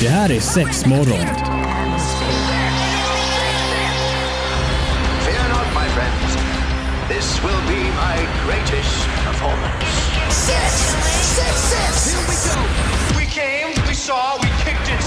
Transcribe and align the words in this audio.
Det 0.00 0.08
här 0.08 0.30
är 0.32 0.40
sex 0.40 0.86
morgon. 0.86 1.26
Fear 5.24 5.48
not, 5.48 5.66
my 5.74 5.88
friends. 5.96 6.36
This 7.08 7.42
will 7.44 7.62
be 7.68 7.82
my 7.84 8.16
greatest 8.46 9.06
performance. 9.26 9.86
Six, 10.30 10.72
six, 11.36 11.54
six. 11.72 12.14
Here 12.14 12.24
we 12.28 12.36
go. 12.48 12.60
We 13.18 13.26
came, 13.26 13.70
we 13.88 13.94
saw, 13.94 14.38
we 14.42 14.48
kicked. 14.64 14.98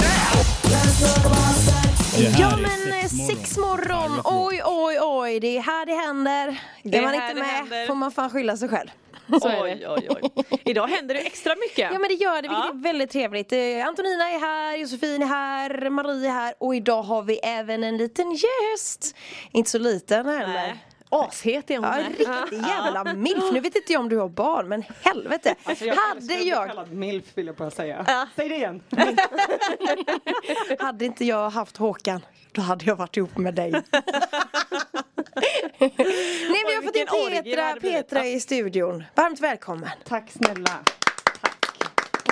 Det 2.17 2.27
här 2.27 2.39
Ja 2.39 2.57
men 2.57 2.93
eh, 2.93 3.01
sex 3.07 3.27
sex 3.27 3.57
morgon, 3.57 4.21
oj 4.23 4.61
oj 4.65 4.97
oj, 5.01 5.39
det 5.39 5.57
är 5.57 5.61
här 5.61 5.85
det 5.85 5.93
händer. 6.07 6.59
Det 6.83 6.97
är 6.97 7.01
man 7.01 7.13
inte 7.15 7.33
med 7.33 7.45
händer. 7.45 7.87
får 7.87 7.95
man 7.95 8.11
fan 8.11 8.29
skylla 8.29 8.57
sig 8.57 8.69
själv. 8.69 8.89
Oj, 9.61 9.85
oj, 9.87 10.07
oj. 10.09 10.45
Idag 10.65 10.87
händer 10.87 11.15
det 11.15 11.21
extra 11.21 11.55
mycket. 11.55 11.91
Ja 11.93 11.99
men 11.99 12.07
det 12.09 12.13
gör 12.13 12.35
det, 12.35 12.41
vilket 12.47 12.57
Ja. 12.65 12.69
är 12.69 12.83
väldigt 12.83 13.11
trevligt. 13.11 13.51
Eh, 13.51 13.87
Antonina 13.87 14.29
är 14.29 14.39
här, 14.39 14.77
Josefin 14.77 15.21
är 15.23 15.27
här, 15.27 15.89
Marie 15.89 16.27
är 16.27 16.31
här 16.33 16.53
och 16.59 16.75
idag 16.75 17.03
har 17.03 17.21
vi 17.21 17.39
även 17.43 17.83
en 17.83 17.97
liten 17.97 18.31
gäst. 18.31 19.15
Inte 19.51 19.69
så 19.69 19.79
liten 19.79 20.25
heller. 20.25 20.77
Ashet 21.09 21.69
är 21.69 21.77
hon 21.77 21.85
Ja, 21.85 22.09
riktig 22.09 22.67
jävla 22.67 23.13
milf. 23.13 23.43
Nu 23.51 23.59
vet 23.59 23.75
inte 23.75 23.93
jag 23.93 23.99
om 23.99 24.09
du 24.09 24.17
har 24.17 24.29
barn 24.29 24.67
men 24.67 24.83
helvete. 25.01 25.55
Alltså 25.63 25.85
jag 25.85 25.95
hade 25.95 26.33
jag, 26.33 26.67
kallad 26.67 26.91
milf 26.91 27.25
vill 27.35 27.47
jag 27.47 27.55
bara 27.55 27.71
säga. 27.71 28.05
Ja. 28.07 28.27
Säg 28.35 28.49
det 28.49 28.55
igen. 28.55 28.83
hade 30.79 31.05
inte 31.05 31.25
jag 31.25 31.49
haft 31.49 31.77
Håkan 31.77 32.21
då 32.51 32.61
hade 32.61 32.85
jag 32.85 32.95
varit 32.95 33.17
ihop 33.17 33.37
med 33.37 33.53
dig. 33.53 33.71
Nej 33.71 33.81
men 35.79 36.67
vi 36.67 36.75
har 36.75 36.83
fått 36.83 36.95
in 36.95 37.43
Petra. 37.43 37.75
Petra 37.81 38.25
i 38.25 38.39
studion. 38.39 39.03
Varmt 39.15 39.39
välkommen. 39.39 39.89
Tack 40.03 40.31
snälla. 40.31 40.79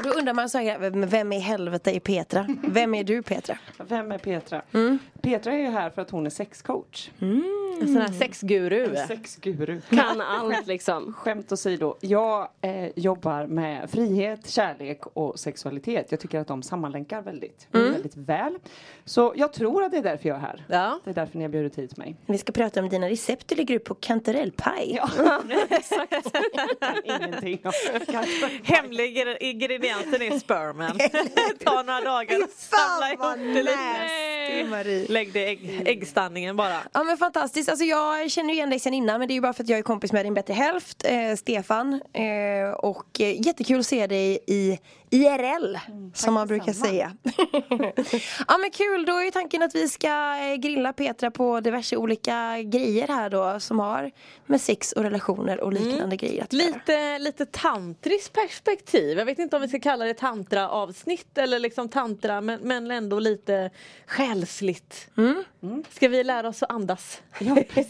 Då 0.06 0.12
undrar 0.12 0.34
man 0.34 0.50
så 0.50 0.58
här, 0.58 0.80
"Men 0.80 1.08
vem 1.08 1.32
i 1.34 1.40
helvete 1.40 1.96
är 1.96 2.00
Petra? 2.00 2.48
Vem 2.68 2.94
är 2.96 3.04
du 3.04 3.22
Petra? 3.22 3.58
Vem 3.88 4.12
är 4.12 4.18
Petra? 4.18 4.62
Mm. 4.74 5.00
Petra 5.22 5.54
är 5.54 5.58
ju 5.58 5.70
här 5.70 5.90
för 5.90 6.02
att 6.02 6.10
hon 6.12 6.26
är 6.26 6.30
sexcoach. 6.30 7.10
En 7.82 7.88
sån 7.88 7.98
här 7.98 8.08
sexguru. 8.12 8.96
En 8.96 9.08
sexguru. 9.08 9.82
Kan 9.90 10.22
allt 10.22 10.68
liksom. 10.68 11.14
Skämt 11.18 11.52
åsido, 11.52 11.96
jag 12.02 12.50
eh, 12.62 12.90
jobbar 12.96 13.46
med 13.48 13.90
frihet, 13.90 14.50
kärlek 14.50 15.02
och 15.14 15.40
sexualitet. 15.40 16.08
Jag 16.12 16.20
tycker 16.20 16.40
att 16.40 16.48
de 16.48 16.64
sammanlänkar 16.64 17.22
väldigt, 17.22 17.68
Mm. 17.74 17.92
väldigt 17.94 18.16
väl. 18.18 18.58
Så 19.06 19.34
jag 19.36 19.54
tror 19.54 19.84
att 19.84 19.92
det 19.92 19.98
är 19.98 20.04
därför 20.04 20.30
jag 20.30 20.38
är 20.38 20.42
här. 20.42 20.66
Ja. 20.70 21.00
Det 21.04 21.10
är 21.10 21.14
därför 21.14 21.38
ni 21.38 21.44
har 21.44 21.50
bjudit 21.52 21.78
hit 21.78 21.98
mig. 21.98 22.16
Vi 22.26 22.38
ska 22.38 22.52
prata 22.52 22.80
om 22.80 22.90
dina 22.90 23.10
recept 23.10 23.48
du 23.48 23.56
lägger 23.56 23.76
upp 23.76 23.84
på 23.84 23.96
kantarellpaj. 23.96 25.00
Ja, 25.18 25.42
exakt. 25.70 26.36
Ingenting. 27.06 27.60
om 27.64 27.72
kanske. 28.12 28.50
Hemliga 28.64 29.26
ingrediensen 30.00 30.36
är 30.36 30.40
spermen. 30.40 30.98
Ta 31.66 31.84
några 31.84 32.02
dagar 32.02 32.40
fan, 32.40 32.80
samla 32.90 33.14
ihop 33.14 33.56
det 33.56 33.64
lite. 33.64 34.70
Marie. 34.70 35.06
Lägg 35.10 35.34
det 35.34 35.40
i 35.40 35.46
ägg, 35.46 35.82
äggstanningen 35.86 36.56
bara. 36.56 36.78
Ja 36.94 37.04
men 37.04 37.18
fantastiskt, 37.18 37.70
alltså 37.70 37.86
jag 37.86 38.32
känner 38.32 38.54
igen 38.54 38.70
dig 38.70 38.80
sen 38.80 38.94
innan 38.94 39.20
men 39.20 39.28
det 39.28 39.32
är 39.32 39.36
ju 39.36 39.42
bara 39.42 39.54
för 39.54 39.64
att 39.64 39.70
jag 39.70 39.80
är 39.80 39.84
kompis 39.84 40.12
med 40.12 40.26
din 40.26 40.34
bättre 40.34 40.54
hälft, 40.54 41.06
eh, 41.06 41.36
Stefan. 41.36 42.02
Eh, 42.14 42.74
och 42.78 43.22
eh, 43.22 43.42
jättekul 43.42 43.80
att 43.80 43.86
se 43.86 44.08
dig 44.08 44.40
i 44.48 44.80
IRL 45.10 45.78
som 46.14 46.34
man 46.34 46.48
brukar 46.48 46.66
detsamma. 46.66 46.90
säga. 46.90 47.16
ja 48.48 48.58
men 48.58 48.72
kul, 48.72 49.06
då 49.06 49.18
är 49.18 49.24
ju 49.24 49.32
tanken 49.32 49.62
att 49.62 49.76
vi 49.76 49.90
ska 49.90 50.38
eh, 50.38 50.56
grilla 50.56 50.94
Petra 50.94 51.32
på 51.32 51.60
diverse 51.60 51.98
olika 51.98 52.62
grejer 52.62 53.08
här 53.08 53.30
då 53.30 53.60
som 53.60 53.80
har 53.80 54.12
med 54.46 54.62
sex 54.62 54.92
och 54.92 55.04
relationer 55.04 55.60
och 55.60 55.74
liknande 55.74 56.16
grejer 56.16 56.44
att 56.44 56.54
göra. 56.54 56.66
Lite, 56.68 57.20
lite 57.20 57.46
tantriskt 57.46 58.34
perspektiv. 58.34 59.18
Jag 59.18 59.26
vet 59.26 59.40
inte 59.40 59.56
om 59.56 59.62
vi 59.62 59.68
ska 59.68 59.80
kalla 59.80 60.06
det 60.06 60.14
tantra-avsnitt 60.14 61.38
eller 61.38 61.60
liksom 61.60 61.90
tantra 61.90 62.42
men, 62.42 62.60
men 62.62 62.92
ändå 62.92 63.20
lite 63.20 63.70
själsligt. 64.06 65.10
Ska 65.90 66.08
vi 66.08 66.24
lära 66.24 66.48
oss 66.48 66.64
att 66.64 66.72
andas? 66.72 67.22
Ja, 67.40 67.56
precis. 67.70 67.88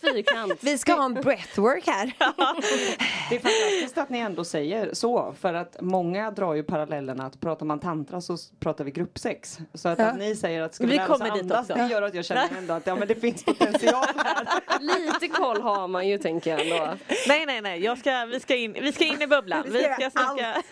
Fyrkant. 0.00 0.58
Vi 0.60 0.78
ska 0.78 0.94
ha 0.94 1.04
en 1.04 1.14
breathwork 1.14 1.86
här. 1.86 2.12
Det 3.30 3.36
är 3.36 3.40
fantastiskt 3.40 3.98
att 3.98 4.10
ni 4.10 4.18
ändå 4.18 4.44
säger 4.44 4.94
så 4.94 5.34
för 5.40 5.54
att 5.54 5.76
många 5.80 6.30
drar 6.42 6.54
ju 6.54 6.62
parallellerna 6.62 7.26
att 7.26 7.40
pratar 7.40 7.66
man 7.66 7.78
tantra 7.78 8.20
så 8.20 8.36
pratar 8.60 8.84
vi 8.84 8.90
gruppsex. 8.90 9.58
Så 9.74 9.88
att, 9.88 9.98
Ja. 9.98 10.04
att 10.06 10.18
ni 10.18 10.36
säger 10.36 10.62
att 10.62 10.74
ska 10.74 10.84
vi, 10.84 10.90
Vi 10.90 10.96
lära 10.96 11.14
oss 11.14 11.20
andas 11.20 11.66
det 11.68 11.86
gör 11.90 12.02
att 12.02 12.14
jag 12.14 12.24
känner 12.24 12.48
ändå 12.58 12.74
att 12.74 12.86
ja, 12.86 12.94
men 12.94 13.08
det 13.08 13.14
finns 13.14 13.44
potential 13.44 14.04
här. 14.16 14.46
Lite 14.80 15.28
koll 15.28 15.60
har 15.62 15.88
man 15.88 16.08
ju 16.08 16.18
tänker 16.18 16.50
jag 16.50 16.60
ändå. 16.60 16.94
Nej 17.28 17.46
nej 17.46 17.60
nej, 17.60 17.80
jag 17.84 17.98
ska, 17.98 18.24
vi, 18.24 18.40
ska 18.40 18.56
in, 18.56 18.72
vi 18.72 18.92
ska 18.92 19.04
in 19.04 19.22
i 19.22 19.26
bubblan. 19.26 19.62
Vi 19.66 19.82
ska 19.82 20.10
snacka. 20.10 20.62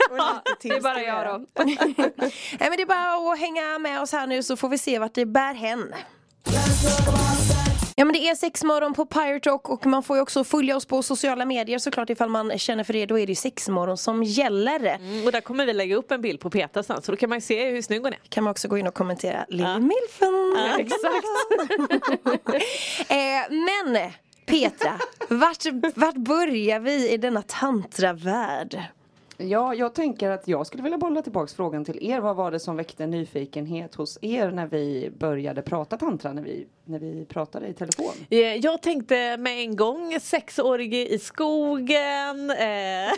Det 0.63 0.69
Det 0.69 0.77
är 0.77 0.81
bara 0.81 1.03
jag 1.03 1.27
då. 1.27 1.47
Nej 1.65 1.77
men 2.59 2.77
det 2.77 2.83
är 2.83 2.87
bara 2.87 3.33
att 3.33 3.39
hänga 3.39 3.79
med 3.79 4.03
oss 4.03 4.13
här 4.13 4.27
nu 4.27 4.43
så 4.43 4.57
får 4.57 4.69
vi 4.69 4.79
se 4.79 4.99
vart 4.99 5.15
det 5.15 5.27
bär 5.27 5.55
hän. 5.55 5.95
Ja 8.01 8.05
men 8.05 8.13
det 8.13 8.29
är 8.29 8.35
sexmorgon 8.35 8.95
på 8.95 9.07
Pirate 9.07 9.51
Rock 9.51 9.69
och 9.69 9.87
man 9.87 10.03
får 10.03 10.17
ju 10.17 10.23
också 10.23 10.45
följa 10.45 10.77
oss 10.77 10.85
på 10.85 11.03
sociala 11.03 11.45
medier 11.45 11.79
såklart 11.79 12.11
ifall 12.11 12.29
man 12.29 12.59
känner 12.59 12.85
för 12.85 12.93
det. 12.93 13.07
Då 13.07 13.19
är 13.19 13.27
det 13.27 13.33
ju 13.33 13.37
sexmorgon 13.37 13.97
som 13.97 14.23
gäller. 14.23 14.81
Mm, 14.87 15.27
Och 15.27 15.33
där 15.33 15.41
kommer 15.41 15.67
vi 15.67 15.73
lägga 15.73 15.97
upp 15.97 16.11
en 16.11 16.21
bild 16.21 16.41
på 16.41 16.51
Petra 16.51 16.83
sen 16.83 17.03
så 17.03 17.13
då 17.13 17.17
kan 17.17 17.29
man 17.29 17.39
ju 17.39 17.43
se 17.43 17.71
hur 17.71 17.83
snygg 17.83 18.03
hon 18.03 18.13
är. 18.13 18.19
Kan 18.29 18.45
man 18.45 18.51
också 18.51 18.69
gå 18.69 18.79
in 18.79 18.87
och 18.87 18.95
kommentera 18.95 19.45
Lille 19.49 19.81
Milfen. 19.81 20.57
exakt. 20.79 21.27
eh, 23.11 23.17
men 23.51 24.11
Petra, 24.47 24.99
vart, 25.29 25.67
vart 25.95 26.17
börjar 26.17 26.81
vi 26.81 27.11
i 27.11 27.17
denna 27.17 27.43
tantravärld? 27.43 28.83
Ja, 29.43 29.75
jag 29.75 29.95
tänker 29.95 30.31
att 30.31 30.49
jag 30.49 30.67
skulle 30.67 30.83
vilja 30.83 30.99
bolla 30.99 31.23
tillbaks 31.23 31.55
frågan 31.55 31.85
till 31.85 31.99
er. 32.11 32.21
Vad 32.21 32.37
var 32.37 32.51
det 32.51 32.61
som 32.61 32.77
väckte 32.77 33.07
nyfikenhet 33.07 33.95
hos 33.95 34.19
er 34.23 34.51
när 34.51 34.67
vi 34.67 35.11
började 35.19 35.63
prata 35.63 35.97
tantra, 35.97 36.33
när 36.33 36.43
vi, 36.43 36.67
när 36.91 36.99
vi 36.99 37.25
pratade 37.25 37.67
i 37.69 37.75
telefon? 37.75 38.13
Eh, 38.31 38.39
Jag 38.39 38.83
tänkte 38.83 39.37
med 39.37 39.59
en 39.59 39.77
gång 39.77 40.21
sexårig 40.21 40.95
i 40.95 41.19
skogen. 41.19 42.51
Eh, 42.51 42.57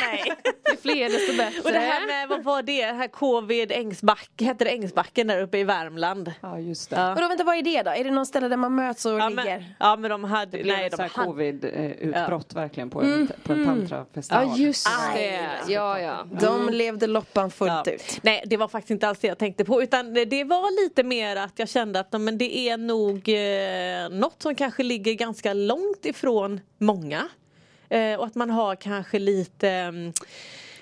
nej. 0.00 0.32
Ju 0.70 0.76
fler 0.82 1.08
desto 1.08 1.36
bättre. 1.36 1.60
Och 1.64 1.72
det 1.72 1.78
här 1.78 2.06
med, 2.06 2.28
vad 2.28 2.44
var 2.44 2.62
det, 2.62 2.82
här 2.84 3.08
covid 3.08 3.72
Ängsbacke, 3.72 4.44
hette 4.44 4.64
det 4.64 4.70
Ängsbacken 4.70 5.26
där 5.26 5.42
uppe 5.42 5.58
i 5.58 5.64
Värmland? 5.64 6.32
Ja, 6.40 6.58
just 6.58 6.90
det. 6.90 6.96
Ja. 6.96 7.14
Och 7.14 7.20
då 7.20 7.28
vänta, 7.28 7.44
vad 7.44 7.56
är 7.56 7.62
det 7.62 7.82
då? 7.82 7.90
Är 7.90 8.04
det 8.04 8.10
någon 8.10 8.26
ställe 8.26 8.48
där 8.48 8.56
man 8.56 8.74
möts 8.74 9.06
och 9.06 9.12
Ja 9.18 9.28
ligger? 9.28 9.44
men, 9.44 9.64
ja 9.78 9.96
men 9.96 10.10
de 10.10 10.24
hade, 10.24 10.58
Det 10.58 10.64
nej 10.64 10.90
de 10.90 10.96
hade 11.02 11.08
covid-utbrott 11.14 12.54
verkligen 12.54 12.90
på 12.90 13.02
en, 13.02 13.30
på 13.42 13.52
en 13.52 13.64
tantrafestival. 13.64 14.44
Ja 14.48 14.56
just 14.56 14.88
Aj, 15.14 15.22
det. 15.66 15.72
Ja 15.72 16.00
ja. 16.00 16.26
De 16.40 16.68
levde 16.68 17.06
loppan 17.06 17.50
fullt 17.50 17.72
Ja. 17.86 17.92
ut. 17.92 18.18
Nej 18.22 18.42
det 18.46 18.56
var 18.56 18.68
faktiskt 18.68 18.90
inte 18.90 19.08
alls 19.08 19.18
det 19.18 19.28
jag 19.28 19.38
tänkte 19.38 19.64
på 19.64 19.82
utan 19.82 20.14
det- 20.14 20.24
det 20.24 20.44
var 20.44 20.84
lite 20.84 21.02
mer 21.02 21.36
att 21.36 21.58
jag 21.58 21.68
kände 21.68 22.00
att 22.00 22.12
men 22.20 22.38
det 22.38 22.56
är 22.58 22.63
är 22.68 22.76
nog 22.76 23.28
eh, 23.28 24.20
något 24.20 24.42
som 24.42 24.54
kanske 24.54 24.82
ligger 24.82 25.12
ganska 25.12 25.52
långt 25.52 26.04
ifrån 26.04 26.60
många. 26.78 27.28
Eh, 27.88 28.14
och 28.14 28.26
att 28.26 28.34
man 28.34 28.50
har 28.50 28.76
kanske 28.76 29.18
lite 29.18 29.68
mm, 29.68 30.12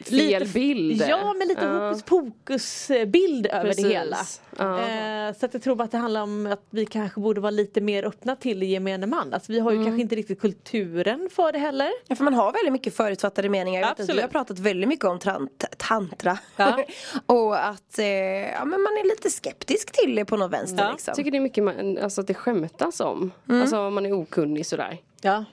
Fel 0.09 0.49
bild. 0.49 1.05
Ja 1.09 1.35
men 1.39 1.49
lite 1.49 1.65
Ja. 1.65 1.89
hokus 1.89 2.03
pokus 2.03 2.91
eh, 2.91 3.05
bild 3.07 3.47
över 3.47 3.65
Precis. 3.65 3.85
det 3.85 3.91
hela. 3.91 4.17
Ja. 4.59 4.79
Eh, 4.81 5.35
så 5.35 5.47
att 5.47 5.55
jag 5.55 5.63
tror 5.63 5.77
bara 5.77 5.85
att 5.85 5.91
det 5.91 5.99
handlar 5.99 6.23
om 6.23 6.47
att 6.47 6.67
vi 6.71 6.87
kanske 6.87 7.21
borde 7.21 7.41
vara 7.41 7.51
lite 7.51 7.81
mer 7.81 8.05
öppna 8.05 8.37
till 8.37 8.63
gemene 8.63 9.07
man. 9.07 9.35
Alltså 9.35 9.53
vi 9.53 9.59
har 9.61 9.71
ju 9.71 9.77
Mm. 9.77 9.87
kanske 9.87 10.03
inte 10.03 10.15
riktigt 10.17 10.41
kulturen 10.41 11.29
för 11.33 11.53
det 11.53 11.59
heller. 11.59 11.91
Ja, 12.07 12.17
för 12.17 12.25
man 12.25 12.35
har 12.35 12.53
väldigt 12.53 12.73
mycket 12.73 12.97
förutfattade 12.97 13.49
meningar. 13.49 13.81
Jag 13.81 13.89
vet 13.89 13.93
att 13.93 13.99
vi 13.99 14.03
Absolut. 14.03 14.23
har 14.23 14.29
pratat 14.29 14.59
väldigt 14.59 14.89
mycket 14.89 15.05
om 15.05 15.19
tant- 15.19 15.65
tantra. 15.77 16.39
Ja. 16.57 16.85
och 17.27 17.65
att 17.69 17.99
eh, 17.99 18.07
ja, 18.07 18.65
men 18.65 18.83
man 18.83 18.93
är 18.93 19.05
lite 19.09 19.31
skeptisk 19.31 19.93
till 19.93 20.15
det 20.15 20.25
på 20.25 20.37
något 20.37 20.53
vänster. 20.53 20.85
Ja. 20.85 20.91
Liksom. 20.93 21.11
Jag 21.11 21.17
tycker 21.17 21.31
det 21.31 21.37
är 21.39 21.41
mycket 21.41 21.65
man, 21.65 21.99
alltså 21.99 22.21
att 22.21 22.27
det 22.27 22.35
skämtas 22.35 23.01
om. 23.01 23.31
Alltså 23.49 23.79
om 23.79 23.95
man 23.95 24.07
är 24.07 24.13
okunnig 24.13 24.67
sådär. 24.67 24.99
Ja. 25.21 25.45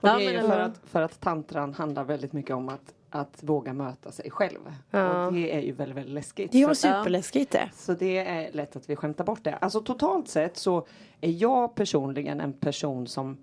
Och 0.00 0.08
det 0.08 0.14
är 0.14 0.30
ju 0.32 0.38
för 0.38 0.44
ändå. 0.44 0.54
att, 0.54 0.80
för 0.92 1.02
att 1.02 1.20
tantran 1.20 1.74
handlar 1.74 2.04
väldigt 2.04 2.32
mycket 2.32 2.56
om 2.56 2.68
att, 2.68 2.80
att 3.12 3.42
våga 3.42 3.72
möta 3.72 4.12
sig 4.12 4.30
själv. 4.30 4.58
Ja. 4.90 5.26
Och 5.26 5.32
det 5.32 5.56
är 5.56 5.60
ju 5.60 5.72
väldigt, 5.72 5.96
väldigt 5.96 6.14
läskigt. 6.14 6.52
Det 6.52 6.62
är 6.62 6.74
superläskigt 6.74 7.52
det. 7.52 7.70
Så 7.74 7.92
det 7.92 8.18
är 8.18 8.52
lätt 8.52 8.76
att 8.76 8.90
vi 8.90 8.96
skämtar 8.96 9.24
bort 9.24 9.44
det. 9.44 9.56
Alltså 9.56 9.80
totalt 9.80 10.28
sett 10.28 10.56
så 10.56 10.86
är 11.20 11.30
jag 11.30 11.74
personligen 11.74 12.40
en 12.40 12.52
person 12.52 13.06
som 13.06 13.38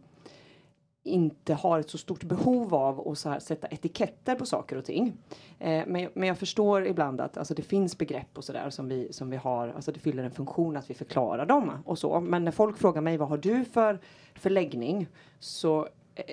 inte 1.03 1.53
har 1.53 1.79
ett 1.79 1.89
så 1.89 1.97
stort 1.97 2.23
behov 2.23 2.75
av 2.75 3.07
att 3.07 3.17
så 3.17 3.29
här 3.29 3.39
sätta 3.39 3.67
etiketter 3.67 4.35
på 4.35 4.45
saker 4.45 4.75
och 4.75 4.85
ting. 4.85 5.13
Eh, 5.59 5.83
men, 5.87 6.09
men 6.13 6.27
jag 6.27 6.37
förstår 6.37 6.87
ibland 6.87 7.21
att 7.21 7.37
alltså, 7.37 7.53
det 7.53 7.61
finns 7.61 7.97
begrepp 7.97 8.37
och 8.37 8.43
sådär 8.43 8.69
som 8.69 8.89
vi, 8.89 9.13
som 9.13 9.29
vi 9.29 9.37
har, 9.37 9.67
alltså 9.67 9.91
det 9.91 9.99
fyller 9.99 10.23
en 10.23 10.31
funktion 10.31 10.77
att 10.77 10.89
vi 10.89 10.93
förklarar 10.93 11.45
dem 11.45 11.71
och 11.85 11.99
så. 11.99 12.19
Men 12.19 12.43
när 12.43 12.51
folk 12.51 12.77
frågar 12.77 13.01
mig 13.01 13.17
vad 13.17 13.29
har 13.29 13.37
du 13.37 13.65
för, 13.65 13.99
för 14.35 14.49
läggning 14.49 15.07
så 15.39 15.87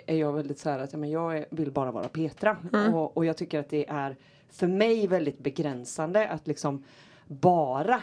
är 0.06 0.17
jag 0.17 0.33
väldigt 0.33 0.59
så 0.59 0.71
här 0.71 0.79
att 0.79 0.93
ja, 0.93 0.99
men 0.99 1.11
jag 1.11 1.44
vill 1.50 1.71
bara 1.71 1.91
vara 1.91 2.09
Petra. 2.09 2.56
Och, 2.94 3.17
och 3.17 3.25
jag 3.25 3.37
tycker 3.37 3.61
att 3.61 3.69
det 3.69 3.88
är 3.88 4.17
för 4.50 4.67
mig 4.67 5.06
väldigt 5.06 5.38
begränsande 5.38 6.29
att 6.29 6.47
liksom 6.47 6.85
bara 7.27 8.00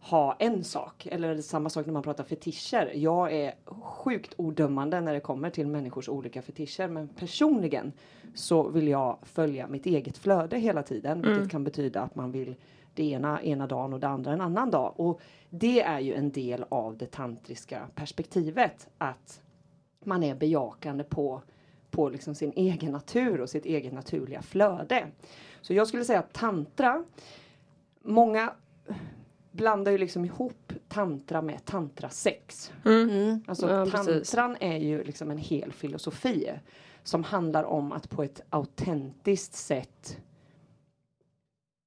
ha 0.00 0.36
en 0.38 0.64
sak. 0.64 1.06
Eller 1.06 1.40
samma 1.40 1.70
sak 1.70 1.86
när 1.86 1.92
man 1.92 2.02
pratar 2.02 2.24
fetischer. 2.24 2.92
Jag 2.94 3.32
är 3.32 3.54
sjukt 3.82 4.34
odömande 4.36 5.00
när 5.00 5.14
det 5.14 5.20
kommer 5.20 5.50
till 5.50 5.66
människors 5.66 6.08
olika 6.08 6.42
fetischer. 6.42 6.88
Men 6.88 7.08
personligen 7.08 7.92
så 8.34 8.68
vill 8.68 8.88
jag 8.88 9.18
följa 9.22 9.66
mitt 9.66 9.86
eget 9.86 10.18
flöde 10.18 10.58
hela 10.58 10.82
tiden. 10.82 11.22
Vilket 11.22 11.50
kan 11.50 11.64
betyda 11.64 12.00
att 12.00 12.14
man 12.14 12.32
vill 12.32 12.54
det 12.94 13.04
ena 13.04 13.42
ena 13.42 13.66
dagen 13.66 13.92
och 13.92 14.00
det 14.00 14.08
andra 14.08 14.32
en 14.32 14.40
annan 14.40 14.70
dag. 14.70 14.94
Och 14.96 15.20
det 15.50 15.82
är 15.82 16.00
ju 16.00 16.14
en 16.14 16.30
del 16.30 16.64
av 16.68 16.96
det 16.96 17.10
tantriska 17.10 17.80
perspektivet. 17.94 18.88
Att 18.98 19.40
man 20.06 20.22
är 20.22 20.34
bejakande 20.34 21.04
på, 21.04 21.42
på 21.90 22.08
liksom 22.08 22.34
sin 22.34 22.52
egen 22.56 22.92
natur 22.92 23.40
och 23.40 23.50
sitt 23.50 23.64
eget 23.64 23.92
naturliga 23.92 24.42
flöde. 24.42 25.06
Så 25.60 25.74
jag 25.74 25.88
skulle 25.88 26.04
säga 26.04 26.18
att 26.18 26.32
tantra, 26.32 27.04
många 28.02 28.52
blandar 29.50 29.92
ju 29.92 29.98
liksom 29.98 30.24
ihop 30.24 30.72
tantra 30.88 31.42
med 31.42 31.64
tantrasex. 31.64 32.72
Alltså 33.46 33.70
Ja, 33.70 33.84
precis. 33.84 34.30
tantran 34.30 34.56
är 34.60 34.78
ju 34.78 35.04
liksom 35.04 35.30
en 35.30 35.38
hel 35.38 35.72
filosofi 35.72 36.50
som 37.02 37.24
handlar 37.24 37.64
om 37.64 37.92
att 37.92 38.10
på 38.10 38.22
ett 38.22 38.40
autentiskt 38.50 39.54
sätt 39.54 40.18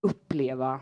uppleva 0.02 0.80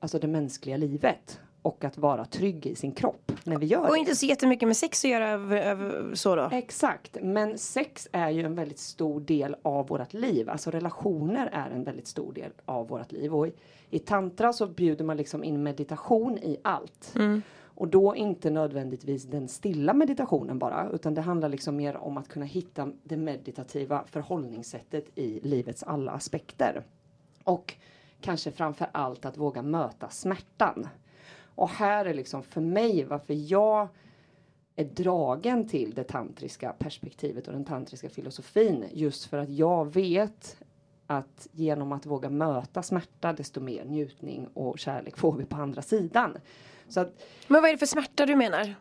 alltså 0.00 0.18
det 0.18 0.26
mänskliga 0.26 0.76
livet 0.76 1.40
och 1.68 1.84
att 1.84 1.98
vara 1.98 2.24
trygg 2.24 2.66
i 2.66 2.74
sin 2.74 2.92
kropp 2.92 3.32
när 3.44 3.58
vi 3.58 3.66
gör 3.66 3.80
Och 3.80 3.92
det. 3.92 3.98
inte 3.98 4.16
så 4.16 4.26
jättemycket 4.26 4.68
med 4.68 4.76
sex 4.76 5.04
att 5.04 5.10
göra 5.10 5.30
över, 5.30 5.56
över, 5.56 6.14
så 6.14 6.36
då. 6.36 6.48
Exakt, 6.52 7.16
men 7.22 7.58
sex 7.58 8.08
är 8.12 8.30
ju 8.30 8.42
en 8.42 8.54
väldigt 8.54 8.78
stor 8.78 9.20
del 9.20 9.56
av 9.62 9.88
vårt 9.88 10.12
liv. 10.12 10.50
Alltså 10.50 10.70
relationer 10.70 11.46
är 11.52 11.70
en 11.70 11.84
väldigt 11.84 12.06
stor 12.06 12.32
del 12.32 12.50
av 12.64 12.88
vårt 12.88 13.12
liv. 13.12 13.34
Och 13.34 13.46
i, 13.46 13.52
i 13.90 13.98
tantra 13.98 14.52
så 14.52 14.66
bjuder 14.66 15.04
man 15.04 15.16
liksom 15.16 15.44
in 15.44 15.62
meditation 15.62 16.38
i 16.38 16.56
allt. 16.62 17.14
Och 17.60 17.88
då 17.88 18.16
inte 18.16 18.50
nödvändigtvis 18.50 19.24
den 19.24 19.48
stilla 19.48 19.94
meditationen 19.94 20.58
bara, 20.58 20.90
utan 20.92 21.14
det 21.14 21.20
handlar 21.20 21.48
liksom 21.48 21.76
mer 21.76 21.96
om 21.96 22.16
att 22.16 22.28
kunna 22.28 22.46
hitta 22.46 22.92
det 23.02 23.16
meditativa 23.16 24.04
förhållningssättet 24.06 25.18
i 25.18 25.40
livets 25.40 25.82
alla 25.82 26.12
aspekter. 26.12 26.82
Och 27.44 27.74
kanske 28.20 28.50
framför 28.50 28.88
allt 28.92 29.24
att 29.24 29.36
våga 29.36 29.62
möta 29.62 30.08
smärtan. 30.08 30.88
Och 31.58 31.68
här 31.68 32.04
är 32.04 32.14
liksom 32.14 32.42
för 32.42 32.60
mig 32.60 33.04
varför 33.04 33.34
jag 33.34 33.88
är 34.76 34.84
dragen 34.84 35.68
till 35.68 35.94
det 35.94 36.04
tantriska 36.04 36.72
perspektivet 36.78 37.46
och 37.46 37.52
den 37.52 37.64
tantriska 37.64 38.08
filosofin. 38.08 38.84
Just 38.92 39.24
för 39.24 39.38
att 39.38 39.50
jag 39.50 39.94
vet 39.94 40.56
att 41.06 41.48
genom 41.52 41.92
att 41.92 42.06
våga 42.06 42.30
möta 42.30 42.82
smärta 42.82 43.32
desto 43.32 43.60
mer 43.60 43.84
njutning 43.84 44.48
och 44.54 44.78
kärlek 44.78 45.16
får 45.16 45.32
vi 45.32 45.44
på 45.44 45.56
andra 45.56 45.82
sidan. 45.82 46.36
Så 46.88 47.00
att 47.00 47.22
Men 47.48 47.62
vad 47.62 47.68
är 47.68 47.72
det 47.72 47.78
för 47.78 47.86
smärta 47.86 48.26
du 48.26 48.36
menar? 48.36 48.74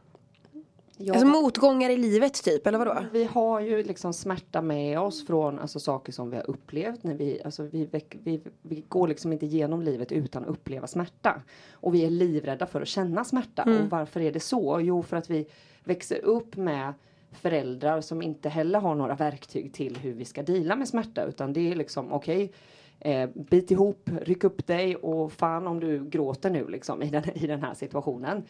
Jag, 0.97 1.15
Alltså 1.15 1.27
motgångar 1.27 1.89
i 1.89 1.97
livet 1.97 2.43
typ, 2.43 2.67
eller 2.67 2.77
vadå? 2.77 3.03
vi 3.11 3.23
har 3.23 3.59
ju 3.59 3.83
liksom 3.83 4.13
smärta 4.13 4.61
med 4.61 4.99
oss 4.99 5.27
från 5.27 5.59
alltså, 5.59 5.79
saker 5.79 6.11
som 6.11 6.29
vi 6.29 6.35
har 6.35 6.49
upplevt. 6.49 7.03
När 7.03 7.13
vi, 7.15 7.41
alltså, 7.45 7.63
vi, 7.63 7.89
vi, 8.23 8.41
vi 8.61 8.83
går 8.87 9.07
liksom 9.07 9.33
inte 9.33 9.45
igenom 9.45 9.81
livet 9.81 10.11
utan 10.11 10.43
att 10.43 10.49
uppleva 10.49 10.87
smärta. 10.87 11.41
Och 11.73 11.95
vi 11.95 12.05
är 12.05 12.09
livrädda 12.09 12.65
för 12.65 12.81
att 12.81 12.87
känna 12.87 13.23
smärta. 13.23 13.63
Och 13.63 13.89
varför 13.89 14.21
är 14.21 14.31
det 14.31 14.39
så? 14.39 14.79
Jo, 14.81 15.03
för 15.03 15.17
att 15.17 15.29
vi 15.29 15.45
växer 15.83 16.25
upp 16.25 16.55
med 16.55 16.93
föräldrar 17.31 18.01
som 18.01 18.21
inte 18.21 18.49
heller 18.49 18.79
har 18.79 18.95
några 18.95 19.15
verktyg 19.15 19.73
till 19.73 19.97
hur 19.97 20.13
vi 20.13 20.25
ska 20.25 20.43
dela 20.43 20.75
med 20.75 20.87
smärta. 20.87 21.23
Utan 21.23 21.53
det 21.53 21.71
är 21.71 21.75
liksom 21.75 22.13
okej. 22.13 22.51
Eh, 22.99 23.29
bit 23.33 23.71
ihop, 23.71 24.09
ryck 24.21 24.43
upp 24.43 24.67
dig 24.67 24.95
och 24.95 25.31
fan 25.31 25.67
om 25.67 25.79
du 25.79 26.05
gråter 26.05 26.49
nu 26.49 26.67
liksom 26.67 27.03
i 27.03 27.09
den, 27.09 27.23
i 27.37 27.47
den 27.47 27.63
här 27.63 27.73
situationen. 27.73 28.43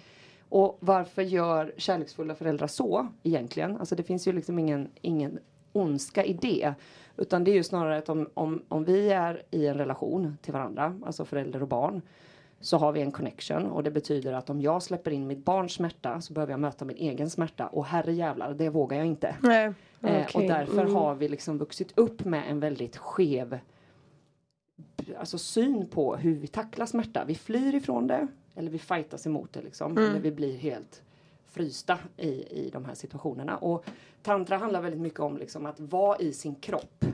Och 0.49 0.77
varför 0.79 1.21
gör 1.21 1.73
kärleksfulla 1.77 2.35
föräldrar 2.35 2.67
så 2.67 3.07
egentligen? 3.23 3.77
Alltså 3.77 3.95
det 3.95 4.03
finns 4.03 4.27
ju 4.27 4.31
liksom 4.31 4.59
ingen, 4.59 4.89
ingen 5.01 5.39
ondska 5.71 6.25
i 6.25 6.33
det. 6.33 6.73
Utan 7.17 7.43
det 7.43 7.51
är 7.51 7.55
ju 7.55 7.63
snarare 7.63 7.97
att 7.97 8.09
om, 8.09 8.29
om, 8.33 8.63
om 8.67 8.83
vi 8.83 9.09
är 9.09 9.43
i 9.51 9.67
en 9.67 9.77
relation 9.77 10.37
till 10.41 10.53
varandra, 10.53 10.99
alltså 11.05 11.25
förälder 11.25 11.61
och 11.61 11.67
barn, 11.67 12.01
så 12.61 12.77
har 12.77 12.91
vi 12.91 13.01
en 13.01 13.11
connection 13.11 13.65
och 13.65 13.83
det 13.83 13.91
betyder 13.91 14.33
att 14.33 14.49
om 14.49 14.61
jag 14.61 14.83
släpper 14.83 15.11
in 15.11 15.27
mitt 15.27 15.45
barns 15.45 15.73
smärta 15.73 16.21
så 16.21 16.33
behöver 16.33 16.53
jag 16.53 16.59
möta 16.59 16.85
min 16.85 16.97
egen 16.97 17.29
smärta 17.29 17.67
och 17.67 17.85
herre 17.85 18.13
jävlar, 18.13 18.53
det 18.53 18.69
vågar 18.69 18.97
jag 18.97 19.05
inte. 19.05 19.35
Nej. 19.41 19.73
Eh, 20.01 20.21
och 20.21 20.35
Okej, 20.35 20.47
därför 20.47 20.81
mm. 20.81 20.95
har 20.95 21.15
vi 21.15 21.27
liksom 21.27 21.57
vuxit 21.57 21.97
upp 21.97 22.25
med 22.25 22.43
en 22.49 22.59
väldigt 22.59 22.97
skev 22.97 23.59
alltså 25.19 25.37
syn 25.37 25.87
på 25.87 26.15
hur 26.15 26.35
vi 26.35 26.47
tacklar 26.47 26.85
smärta. 26.85 27.25
Vi 27.25 27.35
flyr 27.35 27.75
ifrån 27.75 28.07
det 28.07 28.27
eller 28.57 28.71
vi 28.71 28.79
fightas 28.79 29.25
emot 29.25 29.53
det 29.53 29.61
liksom. 29.61 29.97
Eller 29.97 30.19
vi 30.19 30.31
blir 30.31 30.57
helt 30.57 31.01
frysta 31.47 31.99
i, 32.17 32.29
i 32.29 32.69
de 32.73 32.85
här 32.85 32.93
situationerna. 32.93 33.57
Och 33.57 33.85
tantra 34.23 34.57
handlar 34.57 34.81
väldigt 34.81 35.01
mycket 35.01 35.19
om 35.19 35.37
liksom 35.37 35.65
att 35.65 35.79
vara 35.79 36.17
i 36.17 36.33
sin 36.33 36.55
kropp. 36.55 37.05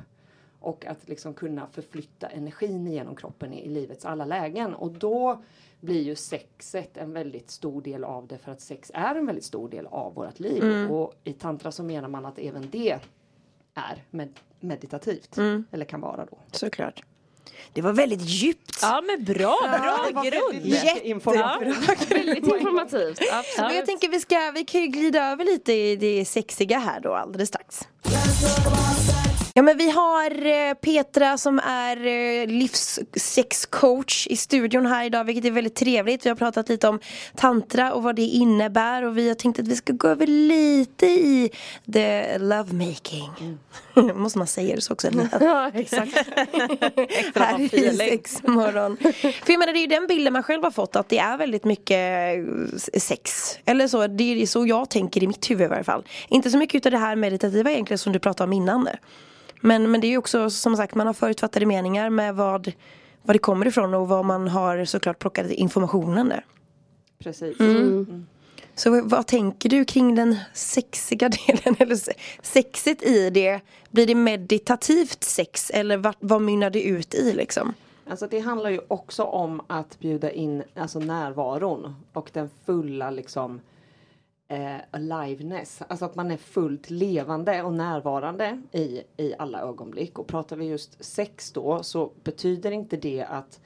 Och 0.59 0.85
att 0.85 1.09
liksom 1.09 1.33
kunna 1.33 1.67
förflytta 1.67 2.27
energin 2.27 2.87
genom 2.87 3.15
kroppen 3.15 3.53
i, 3.53 3.65
i 3.65 3.69
livets 3.69 4.05
alla 4.05 4.25
lägen. 4.25 4.73
Och 4.73 4.91
då 4.91 5.43
blir 5.79 6.01
ju 6.01 6.15
sexet 6.15 6.97
en 6.97 7.13
väldigt 7.13 7.49
stor 7.49 7.81
del 7.81 8.03
av 8.03 8.27
det 8.27 8.37
för 8.37 8.51
att 8.51 8.61
sex 8.61 8.91
är 8.93 9.15
en 9.15 9.25
väldigt 9.25 9.45
stor 9.45 9.69
del 9.69 9.87
av 9.87 10.13
vårt 10.13 10.39
liv. 10.39 10.91
Och 10.91 11.13
i 11.23 11.33
tantra 11.33 11.71
så 11.71 11.83
menar 11.83 12.09
man 12.09 12.25
att 12.25 12.39
även 12.39 12.69
det 12.71 12.99
är 13.73 14.03
med, 14.09 14.29
meditativt. 14.59 15.37
Eller 15.71 15.85
kan 15.85 16.01
vara 16.01 16.25
då. 16.25 16.37
Såklart. 16.51 17.03
Det 17.73 17.81
var 17.81 17.93
väldigt 17.93 18.21
djupt. 18.21 18.79
Ja 18.81 19.01
men 19.01 19.23
bra, 19.23 19.57
bra 19.61 20.21
grund! 20.23 20.65
Jätteinformativt. 20.65 22.11
Väldigt 22.11 22.47
informativt. 22.47 23.19
Men 23.19 23.39
Absolut. 23.39 23.75
jag 23.75 23.85
tänker 23.85 24.09
vi, 24.09 24.19
ska, 24.19 24.51
vi 24.55 24.65
kan 24.65 24.81
ju 24.81 24.87
glida 24.87 25.25
över 25.31 25.45
lite 25.45 25.73
i 25.73 25.95
det 25.95 26.25
sexiga 26.25 26.79
här 26.79 26.99
då 26.99 27.13
alldeles 27.13 27.49
strax. 27.49 27.87
Ja 29.55 29.63
men 29.63 29.77
vi 29.77 29.89
har 29.89 30.45
eh, 30.45 30.73
Petra 30.73 31.37
som 31.37 31.59
är 31.59 32.05
eh, 32.05 32.47
livssexcoach 32.47 34.27
i 34.27 34.35
studion 34.35 34.85
här 34.85 35.05
idag 35.05 35.23
vilket 35.23 35.45
är 35.45 35.51
väldigt 35.51 35.75
trevligt. 35.75 36.25
Vi 36.25 36.29
har 36.29 36.35
pratat 36.35 36.69
lite 36.69 36.87
om 36.87 36.99
tantra 37.35 37.93
och 37.93 38.03
vad 38.03 38.15
det 38.15 38.21
innebär 38.21 39.03
och 39.03 39.17
vi 39.17 39.27
har 39.27 39.35
tänkt 39.35 39.59
att 39.59 39.67
vi 39.67 39.75
ska 39.75 39.93
gå 39.93 40.07
över 40.07 40.27
lite 40.27 41.05
i 41.05 41.51
the 41.93 42.37
lovemaking. 42.37 43.57
Måste 44.15 44.37
man 44.37 44.47
säga 44.47 44.75
det 44.75 44.81
så 44.81 44.93
också? 44.93 45.07
Ja, 45.39 45.71
exakt. 45.73 46.15
här 47.35 47.75
i 47.75 47.97
sexmorgon. 47.97 48.97
För 49.21 49.51
jag 49.51 49.59
menar 49.59 49.73
det 49.73 49.79
är 49.79 49.81
ju 49.81 49.87
den 49.87 50.07
bilden 50.07 50.33
man 50.33 50.43
själv 50.43 50.63
har 50.63 50.71
fått 50.71 50.95
att 50.95 51.09
det 51.09 51.19
är 51.19 51.37
väldigt 51.37 51.65
mycket 51.65 52.37
eh, 52.37 52.77
sex. 52.99 53.57
Eller 53.65 53.87
så, 53.87 54.07
det 54.07 54.41
är 54.41 54.45
så 54.45 54.65
jag 54.65 54.89
tänker 54.89 55.23
i 55.23 55.27
mitt 55.27 55.51
huvud 55.51 55.65
i 55.65 55.69
varje 55.69 55.83
fall. 55.83 56.03
Inte 56.27 56.51
så 56.51 56.57
mycket 56.57 56.75
utav 56.75 56.91
det 56.91 56.97
här 56.97 57.15
meditativa 57.15 57.71
egentligen 57.71 57.97
som 57.97 58.13
du 58.13 58.19
pratade 58.19 58.47
om 58.47 58.53
innan. 58.53 58.87
Men, 59.65 59.91
men 59.91 60.01
det 60.01 60.07
är 60.07 60.09
ju 60.09 60.17
också 60.17 60.49
som 60.49 60.77
sagt 60.77 60.95
man 60.95 61.07
har 61.07 61.13
förutfattade 61.13 61.65
meningar 61.65 62.09
med 62.09 62.35
vad, 62.35 62.71
vad 63.21 63.35
det 63.35 63.39
kommer 63.39 63.65
ifrån 63.65 63.93
och 63.93 64.07
vad 64.07 64.25
man 64.25 64.47
har 64.47 64.85
såklart 64.85 65.19
plockat 65.19 65.51
informationen 65.51 66.29
där. 66.29 66.45
Precis. 67.19 67.57
Så 68.75 69.01
vad, 69.01 69.27
tänker 69.27 69.69
du 69.69 69.85
kring 69.85 70.15
den 70.15 70.35
sexiga 70.53 71.29
delen 71.47 71.75
eller 71.79 71.95
se- 71.95 72.13
sexet 72.41 73.03
i 73.03 73.29
det? 73.29 73.59
Blir 73.91 74.07
det 74.07 74.15
meditativt 74.15 75.23
sex 75.23 75.69
eller 75.69 75.97
vad, 75.97 76.15
vad 76.19 76.41
mynnar 76.41 76.69
det 76.69 76.83
ut 76.83 77.13
i 77.15 77.33
liksom? 77.33 77.73
Alltså 78.09 78.27
det 78.27 78.39
handlar 78.39 78.69
ju 78.69 78.79
också 78.87 79.23
om 79.23 79.61
att 79.67 79.99
bjuda 79.99 80.31
in 80.31 80.63
alltså 80.75 80.99
närvaron 80.99 81.95
och 82.13 82.29
den 82.33 82.49
fulla 82.65 83.09
liksom 83.11 83.61
eh, 84.47 84.77
aliveness. 84.91 85.81
Alltså 85.87 86.05
att 86.05 86.15
man 86.15 86.31
är 86.31 86.37
fullt 86.37 86.89
levande 86.89 87.63
och 87.63 87.73
närvarande 87.73 88.61
i, 88.71 89.03
i 89.17 89.33
alla 89.39 89.61
ögonblick. 89.61 90.19
Och 90.19 90.27
pratar 90.27 90.55
vi 90.55 90.65
just 90.65 91.05
sex 91.05 91.51
då 91.51 91.83
så 91.83 92.11
betyder 92.23 92.71
inte 92.71 92.97
det 92.97 93.23
att, 93.23 93.59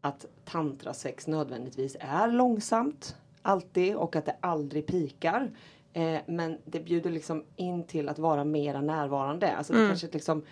att 0.00 0.26
tantrasex 0.44 1.26
nödvändigtvis 1.26 1.96
är 2.00 2.28
långsamt 2.28 3.16
alltid 3.42 3.96
och 3.96 4.16
att 4.16 4.26
det 4.26 4.36
aldrig 4.40 4.86
pikar. 4.86 5.50
Eh, 5.92 6.18
men 6.26 6.58
det 6.64 6.80
bjuder 6.80 7.10
liksom 7.10 7.44
in 7.56 7.84
till 7.84 8.08
att 8.08 8.18
vara 8.18 8.44
mera 8.44 8.80
närvarande. 8.80 9.56
Alltså 9.56 9.72
det 9.72 9.88
kanske 9.88 10.08
liksom 10.12 10.42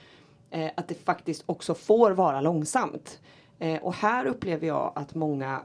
eh, 0.50 0.70
att 0.76 0.88
det 0.88 0.94
faktiskt 0.94 1.42
också 1.46 1.74
får 1.74 2.10
vara 2.10 2.40
långsamt. 2.40 3.20
Eh, 3.58 3.82
och 3.82 3.94
här 3.94 4.26
upplever 4.26 4.66
jag 4.66 4.92
att 4.94 5.14
många 5.14 5.62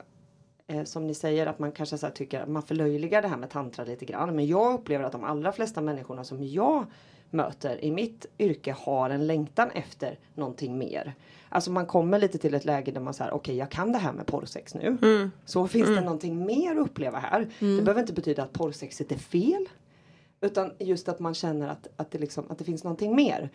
eh, 0.67 0.84
som 0.84 1.08
ni 1.08 1.13
säger 1.13 1.48
att 1.48 1.60
man 1.60 1.72
kanske 1.72 1.98
så 1.98 2.10
tycker 2.10 2.41
att 2.41 2.50
man 2.50 2.63
förlöjligar 2.63 3.22
det 3.22 3.27
här 3.27 3.38
med 3.38 3.50
tantra 3.50 3.86
lite 3.86 4.05
grann. 4.05 4.36
Men 4.36 4.48
jag 4.48 4.74
upplever 4.74 5.05
att 5.05 5.12
de 5.12 5.24
allra 5.24 5.51
flesta 5.51 5.82
människorna 5.82 6.24
som 6.24 6.43
jag 6.43 6.86
möter 7.29 7.84
i 7.86 7.91
mitt 7.91 8.25
yrke 8.39 8.75
har 8.79 9.10
en 9.10 9.27
längtan 9.27 9.72
efter 9.72 10.20
någonting 10.36 10.77
mer. 10.77 11.13
Alltså 11.50 11.72
man 11.72 11.86
kommer 11.86 12.20
lite 12.20 12.38
till 12.38 12.53
ett 12.53 12.65
läge 12.65 12.91
där 12.91 13.01
man 13.01 13.13
säger 13.13 13.34
okej 13.34 13.55
jag 13.55 13.72
kan 13.72 13.91
det 13.91 13.98
här 13.98 14.13
med 14.13 14.25
porrsex 14.25 14.74
nu. 14.74 14.98
Så 15.46 15.67
finns 15.67 15.88
det 15.88 16.01
någonting 16.01 16.46
mer 16.46 16.72
att 16.72 16.88
uppleva 16.88 17.20
här. 17.20 17.48
Det 17.60 17.82
behöver 17.82 18.01
inte 18.01 18.13
betyda 18.13 18.43
att 18.43 18.53
porrsexet 18.53 19.12
är 19.12 19.17
fel. 19.17 19.70
Utan 20.41 20.72
just 20.79 21.10
att 21.10 21.20
man 21.20 21.34
känner 21.34 21.67
att, 21.67 21.88
att, 21.96 22.12
det, 22.12 22.17
liksom, 22.17 22.46
att 22.50 22.58
det 22.58 22.63
finns 22.63 22.84
någonting 22.84 23.15
mer. 23.15 23.50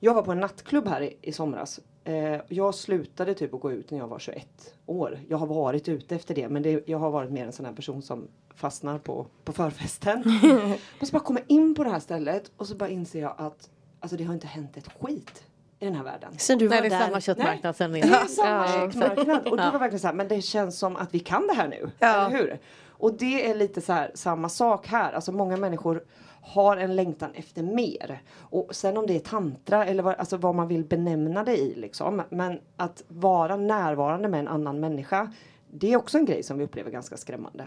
Jag 0.00 0.14
var 0.14 0.22
på 0.22 0.32
en 0.32 0.40
nattklubb 0.40 0.88
här 0.88 1.00
i, 1.00 1.16
i 1.22 1.32
somras. 1.32 1.80
Eh, 2.04 2.40
jag 2.48 2.74
slutade 2.74 3.34
typ 3.34 3.54
att 3.54 3.60
gå 3.60 3.72
ut 3.72 3.90
när 3.90 3.98
jag 3.98 4.08
var 4.08 4.18
21 4.18 4.46
år. 4.86 5.18
Jag 5.28 5.38
har 5.38 5.46
varit 5.46 5.88
ute 5.88 6.14
efter 6.16 6.34
det 6.34 6.48
men 6.48 6.62
det, 6.62 6.88
jag 6.88 6.98
har 6.98 7.10
varit 7.10 7.30
mer 7.30 7.46
en 7.46 7.52
sån 7.52 7.66
här 7.66 7.72
person 7.72 8.02
som 8.02 8.28
fastnar 8.54 8.98
på, 8.98 9.26
på 9.44 9.52
förfesten. 9.52 10.22
och 11.00 11.06
så 11.06 11.12
bara 11.12 11.22
kommer 11.22 11.42
in 11.46 11.74
på 11.74 11.84
det 11.84 11.90
här 11.90 12.00
stället 12.00 12.50
och 12.56 12.66
så 12.66 12.74
bara 12.74 12.88
inser 12.88 13.20
jag 13.20 13.34
att 13.38 13.70
alltså 14.00 14.16
det 14.16 14.24
har 14.24 14.34
inte 14.34 14.46
hänt 14.46 14.76
ett 14.76 14.88
skit. 15.00 15.42
i 15.78 15.84
den 15.84 15.94
här 15.94 16.04
världen. 16.04 16.32
Sen 16.38 16.58
du 16.58 16.66
var 16.68 16.74
Nej 16.80 16.88
det 16.90 16.94
är 16.96 17.00
där. 17.00 17.06
samma 17.06 17.20
köttmarknad 17.20 17.76
sen 17.76 17.92
Det 17.92 17.98
innan. 17.98 18.12
är 18.12 18.26
samma 18.26 18.66
Ja, 18.68 18.90
köttmarknad. 18.90 19.46
Och 19.46 19.56
det 19.56 19.70
var 19.72 19.78
verkligen 19.78 20.00
så 20.00 20.06
här, 20.06 20.14
men 20.14 20.28
det 20.28 20.42
känns 20.42 20.78
som 20.78 20.96
att 20.96 21.14
vi 21.14 21.18
kan 21.18 21.46
det 21.46 21.52
här 21.54 21.68
nu. 21.68 21.90
Ja. 21.98 22.26
Eller 22.26 22.38
hur? 22.38 22.58
Och 23.02 23.14
det 23.14 23.50
är 23.50 23.54
lite 23.54 23.80
så 23.80 23.92
här 23.92 24.10
samma 24.14 24.48
sak 24.48 24.86
här. 24.86 25.12
Alltså 25.12 25.32
många 25.32 25.56
människor 25.56 26.04
har 26.42 26.76
en 26.76 26.96
längtan 26.96 27.30
efter 27.34 27.62
mer. 27.62 28.22
Och 28.34 28.74
sen 28.74 28.96
om 28.96 29.06
det 29.06 29.16
är 29.16 29.20
tantra 29.20 29.86
eller 29.86 30.02
vad, 30.02 30.14
alltså 30.14 30.36
vad 30.36 30.54
man 30.54 30.68
vill 30.68 30.84
benämna 30.84 31.44
det 31.44 31.56
i 31.56 31.74
liksom. 31.74 32.22
Men 32.28 32.60
att 32.76 33.02
vara 33.08 33.56
närvarande 33.56 34.28
med 34.28 34.40
en 34.40 34.48
annan 34.48 34.80
människa. 34.80 35.32
Det 35.70 35.92
är 35.92 35.96
också 35.96 36.18
en 36.18 36.24
grej 36.24 36.42
som 36.42 36.58
vi 36.58 36.64
upplever 36.64 36.90
ganska 36.90 37.16
skrämmande. 37.16 37.64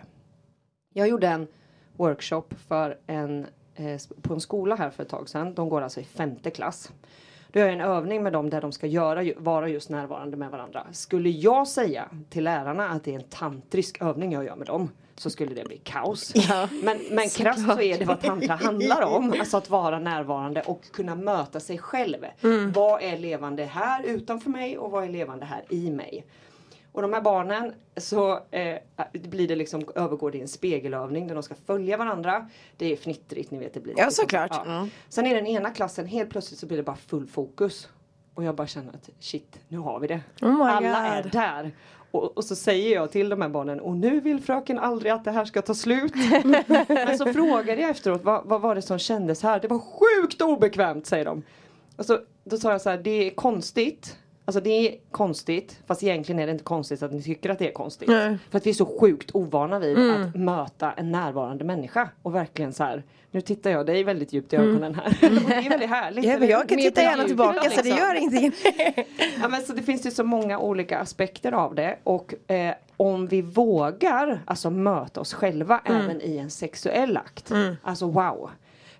Jag 0.93 1.07
gjorde 1.07 1.27
en 1.27 1.47
workshop 1.93 2.47
för 2.67 2.97
en, 3.07 3.45
eh, 3.75 4.01
på 4.21 4.33
en 4.33 4.41
skola 4.41 4.75
här 4.75 4.89
för 4.89 5.03
ett 5.03 5.09
tag 5.09 5.29
sedan. 5.29 5.53
De 5.53 5.69
går 5.69 5.81
alltså 5.81 5.99
i 5.99 6.03
femte 6.03 6.49
klass. 6.49 6.91
Då 7.51 7.59
gör 7.59 7.67
jag 7.67 7.75
en 7.75 7.81
övning 7.81 8.23
med 8.23 8.33
dem 8.33 8.49
där 8.49 8.61
de 8.61 8.71
ska 8.71 8.87
göra, 8.87 9.33
vara 9.37 9.67
just 9.67 9.89
närvarande 9.89 10.37
med 10.37 10.51
varandra. 10.51 10.87
Skulle 10.91 11.29
jag 11.29 11.67
säga 11.67 12.09
till 12.29 12.43
lärarna 12.43 12.89
att 12.89 13.03
det 13.03 13.11
är 13.11 13.19
en 13.19 13.29
tantrisk 13.29 14.01
övning 14.01 14.31
jag 14.31 14.45
gör 14.45 14.55
med 14.55 14.67
dem 14.67 14.89
så 15.17 15.29
skulle 15.29 15.55
det 15.55 15.63
bli 15.65 15.77
kaos. 15.77 16.33
Men, 16.83 16.99
men 17.11 17.29
krasst 17.29 17.65
så 17.65 17.81
är 17.81 17.97
det 17.99 18.05
vad 18.05 18.21
tantra 18.21 18.55
handlar 18.55 19.01
om. 19.01 19.33
Alltså 19.39 19.57
att 19.57 19.69
vara 19.69 19.99
närvarande 19.99 20.61
och 20.61 20.81
kunna 20.93 21.15
möta 21.15 21.59
sig 21.59 21.77
själv. 21.77 22.25
Vad 22.73 23.01
är 23.03 23.17
levande 23.17 23.63
här 23.65 24.03
utanför 24.03 24.49
mig 24.49 24.77
och 24.77 24.91
vad 24.91 25.03
är 25.03 25.09
levande 25.09 25.45
här 25.45 25.63
i 25.69 25.91
mig? 25.91 26.25
Och 26.91 27.01
de 27.01 27.13
här 27.13 27.21
barnen 27.21 27.73
så 27.97 28.39
eh, 28.51 28.77
blir 29.13 29.47
det 29.47 29.55
liksom, 29.55 29.85
övergår 29.95 30.31
det 30.31 30.37
i 30.37 30.41
en 30.41 30.47
spegelövning 30.47 31.27
där 31.27 31.33
de 31.35 31.43
ska 31.43 31.55
följa 31.65 31.97
varandra. 31.97 32.49
Det 32.77 32.91
är 32.91 32.95
fnittrigt, 32.97 33.51
ni 33.51 33.57
vet 33.59 33.73
det 33.73 33.79
blir 33.79 33.93
Ja, 33.97 34.11
såklart. 34.11 34.51
Ja. 34.65 34.87
Sen 35.09 35.25
är 35.25 35.35
den 35.35 35.47
ena 35.47 35.69
klassen, 35.69 36.05
helt 36.07 36.29
plötsligt 36.29 36.59
så 36.59 36.65
blir 36.65 36.77
det 36.77 36.83
bara 36.83 36.95
full 36.95 37.27
fokus. 37.27 37.89
Och 38.33 38.43
jag 38.43 38.55
bara 38.55 38.67
känner 38.67 38.89
att 38.93 39.09
shit, 39.19 39.59
nu 39.67 39.77
har 39.77 39.99
vi 39.99 40.07
det. 40.07 40.21
Oh 40.41 40.75
Alla 40.75 41.07
är 41.07 41.23
God. 41.23 41.31
där. 41.31 41.71
Och, 42.15 42.37
och 42.37 42.43
så 42.43 42.55
säger 42.55 42.95
jag 42.95 43.11
till 43.11 43.29
de 43.29 43.41
här 43.41 43.49
barnen, 43.49 43.79
och 43.79 43.95
nu 43.95 44.19
vill 44.19 44.41
fröken 44.41 44.79
aldrig 44.79 45.11
att 45.11 45.23
det 45.23 45.31
här 45.31 45.45
ska 45.45 45.61
ta 45.61 45.73
slut. 45.73 46.13
Men 46.87 47.17
så 47.17 47.33
frågade 47.33 47.81
jag 47.81 47.89
efteråt, 47.89 48.23
vad, 48.23 48.45
vad 48.45 48.61
var 48.61 48.75
det 48.75 48.81
som 48.81 48.99
kändes 48.99 49.43
här? 49.43 49.59
Det 49.59 49.67
var 49.67 49.79
sjukt 49.79 50.41
obekvämt, 50.41 51.05
säger 51.05 51.25
de. 51.25 51.43
Och 51.95 52.05
så, 52.05 52.19
då 52.43 52.57
sa 52.57 52.71
jag 52.71 52.81
så 52.81 52.89
här, 52.89 52.97
det 52.97 53.27
är 53.27 53.29
konstigt. 53.29 54.17
Alltså 54.45 54.61
det 54.61 54.69
är 54.69 54.95
konstigt, 55.11 55.79
fast 55.87 56.03
egentligen 56.03 56.39
är 56.39 56.45
det 56.45 56.51
inte 56.51 56.63
konstigt 56.63 57.03
att 57.03 57.11
ni 57.11 57.21
tycker 57.23 57.49
att 57.49 57.59
det 57.59 57.67
är 57.67 57.73
konstigt. 57.73 58.07
Nej. 58.07 58.37
För 58.49 58.57
att 58.57 58.65
vi 58.65 58.69
är 58.69 58.73
så 58.73 58.97
sjukt 58.99 59.31
ovana 59.33 59.79
vid 59.79 60.11
att 60.11 60.35
möta 60.35 60.91
en 60.91 61.11
närvarande 61.11 61.63
människa. 61.63 62.09
Och 62.21 62.35
verkligen 62.35 62.73
så 62.73 62.83
här, 62.83 63.03
nu 63.31 63.41
tittar 63.41 63.69
jag 63.69 63.85
dig 63.85 64.03
väldigt 64.03 64.33
djupt 64.33 64.53
i 64.53 64.55
ögonen 64.55 64.95
här. 64.95 65.05
Och 65.07 65.15
det 65.47 65.53
är 65.53 65.69
väldigt 65.69 65.89
härligt. 65.89 66.25
Ja, 66.25 66.39
men 66.39 66.47
jag 66.47 66.69
kan 66.69 66.77
titta 66.77 67.01
gärna 67.01 67.23
tillbaka 67.23 67.69
så 67.69 67.81
det 67.81 67.83
liksom. 67.83 67.97
gör 67.97 68.15
ingenting. 68.15 68.51
Ja, 69.41 69.47
men 69.47 69.61
så 69.61 69.73
det 69.73 69.81
finns 69.81 70.05
ju 70.05 70.11
så 70.11 70.23
många 70.23 70.59
olika 70.59 70.99
aspekter 70.99 71.51
av 71.51 71.75
det 71.75 71.97
och 72.03 72.51
eh, 72.51 72.73
om 72.97 73.27
vi 73.27 73.41
vågar 73.41 74.41
alltså 74.45 74.69
möta 74.69 75.21
oss 75.21 75.33
själva 75.33 75.81
även 75.85 76.21
i 76.21 76.37
en 76.37 76.49
sexuell 76.49 77.17
akt. 77.17 77.51
Alltså 77.83 78.07
wow. 78.07 78.49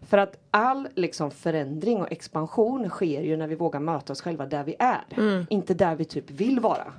För 0.07 0.17
att 0.17 0.37
all 0.51 0.87
liksom 0.95 1.31
förändring 1.31 1.97
och 1.97 2.11
expansion 2.11 2.89
sker 2.89 3.21
ju 3.21 3.37
när 3.37 3.47
vi 3.47 3.55
vågar 3.55 3.79
möta 3.79 4.13
oss 4.13 4.21
själva 4.21 4.45
där 4.45 4.63
vi 4.63 4.75
är. 4.79 5.05
Inte 5.49 5.73
där 5.73 5.95
vi 5.95 6.05
typ 6.05 6.31
vill 6.31 6.59
vara. 6.59 6.93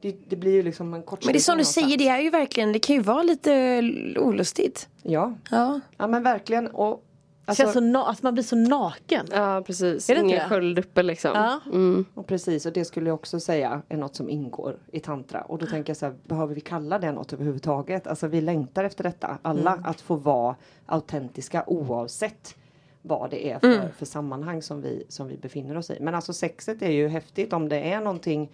Det, 0.00 0.16
det 0.28 0.36
blir 0.36 0.52
ju 0.52 0.62
liksom 0.62 0.94
en 0.94 1.02
kort 1.02 1.24
Men 1.24 1.32
det 1.32 1.38
är 1.38 1.40
som 1.40 1.58
du 1.58 1.64
säger, 1.64 1.98
det 1.98 2.08
är 2.08 2.20
ju 2.20 2.30
verkligen, 2.30 2.72
det 2.72 2.78
kan 2.78 2.96
ju 2.96 3.02
vara 3.02 3.22
lite 3.22 3.82
olustigt. 4.16 4.88
Ja. 5.02 5.34
Ja. 5.50 5.80
ja 5.96 6.06
men 6.06 6.22
verkligen 6.22 6.66
och 6.66 7.04
alltså, 7.46 7.62
känns 7.62 7.72
så 7.72 7.80
na- 7.80 8.10
att 8.10 8.22
man 8.22 8.34
blir 8.34 8.44
så 8.44 8.56
naken. 8.56 9.26
Ja 9.30 9.62
precis, 9.66 10.10
Är 10.10 10.14
det 10.14 10.20
inte 10.20 10.34
inga 10.34 10.42
det? 10.42 10.48
skölduppor 10.48 11.02
liksom. 11.02 11.30
Ja. 11.34 11.60
Mm. 11.66 12.04
Och 12.14 12.26
precis, 12.26 12.66
och 12.66 12.72
det 12.72 12.84
skulle 12.84 13.08
jag 13.10 13.14
också 13.14 13.40
säga 13.40 13.82
är 13.88 13.96
något 13.96 14.14
som 14.16 14.28
ingår 14.30 14.76
i 14.92 15.00
tantra. 15.00 15.40
Och 15.42 15.58
då 15.58 15.66
tänker 15.66 15.90
jag 15.90 15.96
så 15.96 16.06
här, 16.06 16.14
behöver 16.24 16.54
vi 16.54 16.60
kalla 16.60 16.98
det 16.98 17.12
något 17.12 17.32
överhuvudtaget? 17.32 18.06
Alltså 18.06 18.26
vi 18.26 18.40
längtar 18.40 18.84
efter 18.84 19.04
detta, 19.04 19.38
alla, 19.42 19.80
att 19.84 20.00
få 20.00 20.16
vara 20.16 20.56
autentiska 20.86 21.64
oavsett 21.66 22.54
vad 23.02 23.30
det 23.30 23.50
är 23.50 23.58
för, 23.58 23.88
för 23.98 24.06
sammanhang 24.06 24.62
som 24.62 24.82
vi, 24.82 25.04
som 25.08 25.28
vi 25.28 25.36
befinner 25.36 25.76
oss 25.76 25.90
i. 25.90 25.98
Men 26.00 26.14
alltså 26.14 26.32
sexet 26.32 26.82
är 26.82 26.90
ju 26.90 27.08
häftigt 27.08 27.52
om 27.52 27.68
det 27.68 27.80
är 27.92 28.00
någonting 28.00 28.50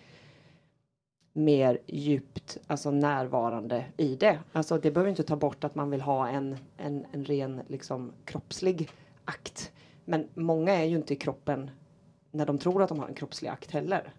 mer 1.32 1.78
djupt, 1.86 2.58
alltså 2.66 2.90
närvarande 2.90 3.84
i 3.96 4.16
det. 4.16 4.38
Alltså 4.52 4.78
det 4.78 4.90
behöver 4.90 5.10
inte 5.10 5.22
ta 5.22 5.36
bort 5.36 5.64
att 5.64 5.74
man 5.74 5.90
vill 5.90 6.00
ha 6.00 6.28
en, 6.28 6.56
en, 6.76 7.06
en 7.12 7.24
ren 7.24 7.60
liksom 7.68 8.12
kroppslig 8.24 8.88
akt. 9.24 9.72
Men 10.04 10.28
många 10.34 10.72
är 10.72 10.84
ju 10.84 10.96
inte 10.96 11.12
i 11.12 11.16
kroppen 11.16 11.70
när 12.30 12.46
de 12.46 12.58
tror 12.58 12.82
att 12.82 12.88
de 12.88 12.98
har 12.98 13.08
en 13.08 13.14
kroppslig 13.14 13.48
akt 13.48 13.70
heller. 13.70 14.12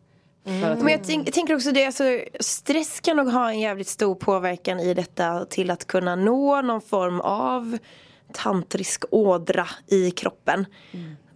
Att 0.45 0.79
Men 0.79 0.87
jag, 0.87 1.03
tänk, 1.03 1.27
jag 1.27 1.33
tänker 1.33 1.55
också 1.55 1.71
det, 1.71 1.85
alltså, 1.85 2.03
stress 2.39 2.99
kan 2.99 3.17
nog 3.17 3.27
ha 3.27 3.49
en 3.49 3.59
jävligt 3.59 3.87
stor 3.87 4.15
påverkan 4.15 4.79
i 4.79 4.93
detta 4.93 5.45
till 5.45 5.71
att 5.71 5.87
kunna 5.87 6.15
nå 6.15 6.61
någon 6.61 6.81
form 6.81 7.21
av 7.21 7.77
tantrisk 8.31 9.03
ådra 9.11 9.67
i 9.87 10.11
kroppen. 10.11 10.65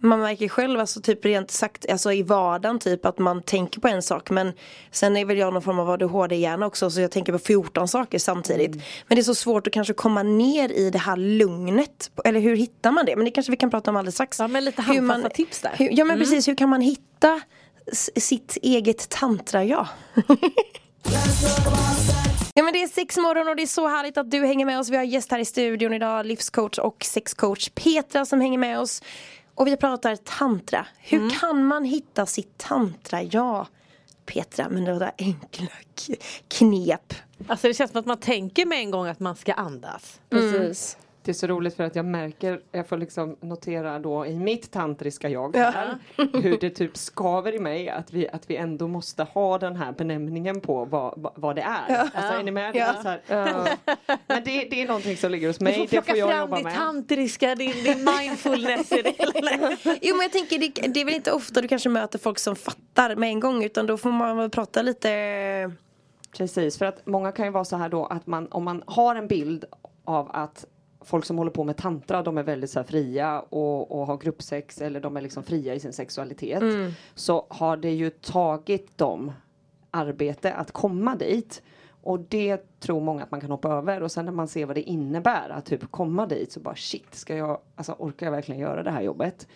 Man 0.00 0.20
märker 0.20 0.48
själv, 0.48 0.80
alltså 0.80 1.00
typ 1.00 1.24
rent 1.24 1.50
sagt, 1.50 1.90
alltså 1.90 2.12
i 2.12 2.22
vardagen 2.22 2.78
typ 2.78 3.06
att 3.06 3.18
man 3.18 3.42
tänker 3.42 3.80
på 3.80 3.88
en 3.88 4.02
sak 4.02 4.30
men 4.30 4.52
sen 4.90 5.16
är 5.16 5.24
väl 5.24 5.38
jag 5.38 5.52
någon 5.52 5.62
form 5.62 5.78
av 5.78 5.90
ADHD-hjärna 5.90 6.66
också 6.66 6.90
så 6.90 7.00
jag 7.00 7.10
tänker 7.10 7.32
på 7.32 7.38
14 7.38 7.88
saker 7.88 8.18
samtidigt. 8.18 8.74
Men 9.06 9.16
det 9.16 9.20
är 9.20 9.22
så 9.22 9.34
svårt 9.34 9.66
att 9.66 9.72
kanske 9.72 9.94
komma 9.94 10.22
ner 10.22 10.72
i 10.72 10.90
det 10.90 10.98
här 10.98 11.16
lugnet. 11.16 12.10
Eller 12.24 12.40
hur 12.40 12.56
hittar 12.56 12.90
man 12.90 13.06
det? 13.06 13.16
Men 13.16 13.24
det 13.24 13.30
kanske 13.30 13.50
vi 13.50 13.56
kan 13.56 13.70
prata 13.70 13.90
om 13.90 13.96
alldeles 13.96 14.14
strax. 14.14 14.38
Ja, 14.38 14.48
men 14.48 14.64
lite 14.64 14.82
handfasta 14.82 15.28
tips 15.28 15.60
där. 15.60 15.72
Hur, 15.78 15.88
ja 15.92 16.04
men 16.04 16.18
precis, 16.18 16.48
hur 16.48 16.54
kan 16.54 16.68
man 16.68 16.80
hitta 16.80 17.40
sitt 18.16 18.56
eget 18.62 19.08
tantra-jag? 19.08 19.86
Ja 22.54 22.64
men 22.64 22.72
det 22.72 22.82
är 22.82 22.88
sex 22.88 23.16
morgon 23.16 23.48
och 23.48 23.56
det 23.56 23.62
är 23.62 23.66
så 23.66 23.88
härligt 23.88 24.18
att 24.18 24.30
du 24.30 24.46
hänger 24.46 24.66
med 24.66 24.78
oss. 24.78 24.88
Vi 24.88 24.96
har 24.96 25.04
gäst 25.04 25.30
här 25.30 25.38
i 25.38 25.44
studion 25.44 25.92
idag, 25.92 26.26
livscoach 26.26 26.78
och 26.78 27.04
sexcoach 27.04 27.70
Petra 27.74 28.24
som 28.24 28.40
hänger 28.40 28.58
med 28.58 28.80
oss. 28.80 29.02
Och 29.58 29.66
vi 29.66 29.76
pratar 29.76 30.16
tantra. 30.16 30.86
Hur 30.98 31.18
Mm. 31.18 31.30
kan 31.30 31.64
man 31.66 31.84
hitta 31.84 32.26
sitt 32.26 32.58
tantra-jag? 32.58 33.66
Petra, 34.26 34.68
med 34.68 34.82
några 34.82 35.12
enkla 35.18 35.66
knep. 36.48 37.14
Alltså 37.48 37.68
det 37.68 37.74
känns 37.74 37.90
som 37.90 38.00
att 38.00 38.06
man 38.06 38.18
tänker 38.18 38.66
med 38.66 38.78
en 38.78 38.90
gång 38.90 39.06
att 39.06 39.20
man 39.20 39.36
ska 39.36 39.52
andas. 39.52 40.20
Precis. 40.30 40.96
Det 41.28 41.32
är 41.32 41.34
så 41.34 41.46
roligt 41.46 41.74
för 41.76 41.84
att 41.84 41.96
jag 41.96 42.04
märker, 42.04 42.60
jag 42.72 42.88
får 42.88 42.96
liksom 42.96 43.36
notera 43.40 43.98
då 43.98 44.26
i 44.26 44.36
mitt 44.36 44.70
tantriska 44.70 45.28
jag 45.28 45.56
här, 45.56 45.98
hur 46.16 46.58
det 46.60 46.70
typ 46.70 46.96
skaver 46.96 47.54
i 47.54 47.58
mig 47.58 47.88
att 47.88 48.12
vi, 48.12 48.28
att 48.28 48.50
vi 48.50 48.56
ändå 48.56 48.88
måste 48.88 49.22
ha 49.22 49.58
den 49.58 49.76
här 49.76 49.92
benämningen 49.92 50.60
på 50.60 50.84
vad, 50.84 51.30
vad- 51.36 51.56
det 51.56 51.62
är. 51.62 51.98
Alltså 52.00 52.32
är 52.38 52.42
ni 52.42 52.50
med? 52.50 52.72
Det 52.72 52.78
är 52.78 52.92
så 53.02 53.08
här, 53.08 53.20
Men 54.26 54.44
det, 54.44 54.64
det 54.70 54.82
är 54.82 54.86
någonting 54.86 55.16
som 55.16 55.30
ligger 55.30 55.46
hos 55.46 55.58
Du 55.58 55.64
mig, 55.64 55.74
får 55.74 55.82
det 55.82 55.88
plocka 55.88 56.10
får 56.12 56.18
jag 56.18 56.28
fram 56.30 56.50
ditt 56.50 56.64
med. 56.64 56.74
tantriska, 56.74 57.54
din, 57.54 57.84
din 57.84 58.04
mindfulness 58.18 58.92
i 58.92 59.02
det. 59.02 59.14
Jo 60.02 60.16
men 60.16 60.22
jag 60.22 60.32
tänker 60.32 60.58
det, 60.58 60.88
det 60.94 61.00
är 61.00 61.04
väl 61.04 61.14
inte 61.14 61.32
ofta 61.32 61.60
du 61.60 61.68
kanske 61.68 61.88
möter 61.88 62.18
folk 62.18 62.38
som 62.38 62.56
fattar 62.56 63.16
med 63.16 63.28
en 63.28 63.40
gång 63.40 63.64
utan 63.64 63.86
då 63.86 63.96
får 63.96 64.10
man 64.12 64.36
väl 64.36 64.50
prata 64.50 64.82
lite 64.82 65.08
Precis, 66.36 66.78
för 66.78 66.84
att 66.86 67.06
många 67.06 67.32
kan 67.32 67.44
ju 67.44 67.50
vara 67.52 67.64
så 67.64 67.76
här 67.76 67.88
då 67.88 68.06
att 68.06 68.26
man, 68.26 68.48
om 68.50 68.64
man 68.64 68.82
har 68.86 69.14
en 69.16 69.26
bild 69.28 69.64
av 70.04 70.30
att 70.32 70.64
folk 71.00 71.24
som 71.24 71.38
håller 71.38 71.50
på 71.50 71.64
med 71.64 71.76
tantra, 71.76 72.22
de 72.22 72.38
är 72.38 72.42
väldigt 72.42 72.70
så 72.70 72.84
fria 72.84 73.40
och, 73.40 74.00
och 74.00 74.06
har 74.06 74.16
gruppsex 74.16 74.80
eller 74.80 75.00
de 75.00 75.16
är 75.16 75.20
liksom 75.20 75.42
fria 75.42 75.74
i 75.74 75.80
sin 75.80 75.92
sexualitet. 75.92 76.62
Så 77.14 77.46
har 77.48 77.76
det 77.76 77.90
ju 77.90 78.10
tagit 78.10 78.98
dem 78.98 79.32
arbete 79.90 80.52
att 80.52 80.72
komma 80.72 81.16
dit. 81.16 81.62
Och 82.02 82.20
det 82.20 82.80
tror 82.80 83.00
många 83.00 83.22
att 83.22 83.30
man 83.30 83.40
kan 83.40 83.50
hoppa 83.50 83.68
över 83.68 84.02
och 84.02 84.12
sen 84.12 84.24
när 84.24 84.32
man 84.32 84.48
ser 84.48 84.66
vad 84.66 84.76
det 84.76 84.82
innebär 84.82 85.50
att 85.50 85.66
typ 85.66 85.90
komma 85.90 86.26
dit 86.26 86.52
så 86.52 86.60
bara 86.60 86.74
shit, 86.74 87.14
ska 87.14 87.36
jag, 87.36 87.60
alltså 87.74 87.92
orkar 87.98 88.26
jag 88.26 88.30
verkligen 88.30 88.60
göra 88.60 88.82
det 88.82 88.90
här 88.90 89.02
jobbet? 89.02 89.48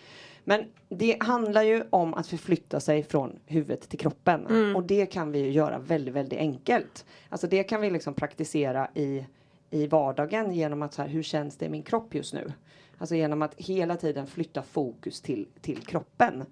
Men 0.43 0.65
det 0.89 1.17
handlar 1.19 1.63
ju 1.63 1.83
om 1.89 2.13
att 2.13 2.27
förflytta 2.27 2.79
sig 2.79 3.03
från 3.03 3.39
huvudet 3.45 3.89
till 3.89 3.99
kroppen 3.99 4.45
och 4.75 4.83
det 4.83 5.05
kan 5.05 5.31
vi 5.31 5.39
ju 5.39 5.51
göra 5.51 5.79
väldigt, 5.79 6.13
väldigt 6.13 6.39
enkelt. 6.39 7.05
Alltså 7.29 7.47
det 7.47 7.63
kan 7.63 7.81
vi 7.81 7.89
liksom 7.89 8.13
praktisera 8.13 8.87
i, 8.95 9.25
i 9.73 9.87
vardagen 9.87 10.53
genom 10.53 10.81
att 10.81 10.93
så 10.93 11.01
här, 11.01 11.09
hur 11.09 11.23
känns 11.23 11.57
det 11.57 11.65
i 11.65 11.69
min 11.69 11.83
kropp 11.83 12.15
just 12.15 12.33
nu? 12.33 12.53
Alltså 12.97 13.15
genom 13.15 13.41
att 13.41 13.53
hela 13.57 13.97
tiden 13.97 14.27
flytta 14.27 14.63
fokus 14.63 15.21
till, 15.21 15.47
till 15.61 15.85
kroppen. 15.85 16.45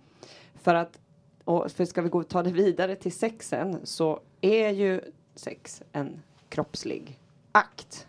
För 0.56 0.76
att, 0.76 1.00
och 1.44 1.72
för 1.72 1.86
ska 1.86 2.02
vi 2.02 2.10
gå, 2.10 2.24
ta 2.24 2.44
det 2.44 2.52
vidare 2.52 2.96
till 2.96 3.12
sexen 3.12 3.80
så 3.84 4.20
är 4.42 4.70
ju 4.70 5.02
sex 5.36 5.84
en 5.92 6.22
kroppslig 6.50 7.20
akt 7.52 8.08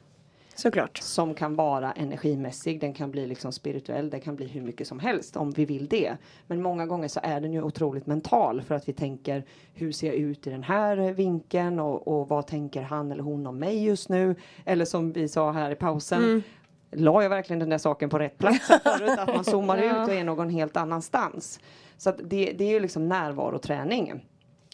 såklart. 0.62 0.98
som 0.98 1.34
kan 1.34 1.54
vara 1.54 1.92
energimässig, 1.92 2.80
den 2.80 2.94
kan 2.94 3.10
bli 3.10 3.26
liksom 3.26 3.52
spirituell, 3.52 4.10
den 4.10 4.20
kan 4.20 4.36
bli 4.36 4.46
hur 4.46 4.60
mycket 4.60 4.86
som 4.86 4.98
helst 4.98 5.36
om 5.36 5.50
vi 5.50 5.64
vill 5.64 5.88
det. 5.88 6.16
Men 6.46 6.62
många 6.62 6.86
gånger 6.86 7.08
så 7.08 7.20
är 7.22 7.40
den 7.40 7.52
ju 7.52 7.62
otroligt 7.62 8.06
mental 8.06 8.62
för 8.62 8.74
att 8.74 8.88
vi 8.88 8.92
tänker 8.92 9.44
hur 9.74 9.92
ser 9.92 10.06
jag 10.06 10.16
ut 10.16 10.46
i 10.46 10.50
den 10.50 10.62
här 10.62 10.96
vinkeln 11.12 11.80
och, 11.80 12.08
och 12.08 12.28
vad 12.28 12.46
tänker 12.46 12.82
han 12.82 13.12
eller 13.12 13.22
hon 13.22 13.46
om 13.46 13.58
mig 13.58 13.84
just 13.84 14.08
nu? 14.08 14.34
Eller 14.64 14.84
som 14.84 15.12
vi 15.12 15.28
sa 15.28 15.52
här 15.52 15.70
i 15.70 15.74
pausen, 15.74 16.42
la 16.90 17.22
jag 17.22 17.30
verkligen 17.30 17.60
den 17.60 17.68
där 17.68 17.78
saken 17.78 18.10
på 18.10 18.18
rätt 18.18 18.38
plats 18.38 18.66
förut? 18.66 19.18
Att 19.18 19.34
man 19.34 19.44
zoomar 19.52 19.78
ut 19.78 20.08
och 20.08 20.14
är 20.14 20.24
någon 20.24 20.50
helt 20.50 20.76
annanstans. 20.76 21.60
Så 21.96 22.12
det, 22.12 22.52
det 22.52 22.64
är 22.64 22.70
ju 22.70 22.80
liksom 22.80 23.08
närvaroträning. 23.08 24.24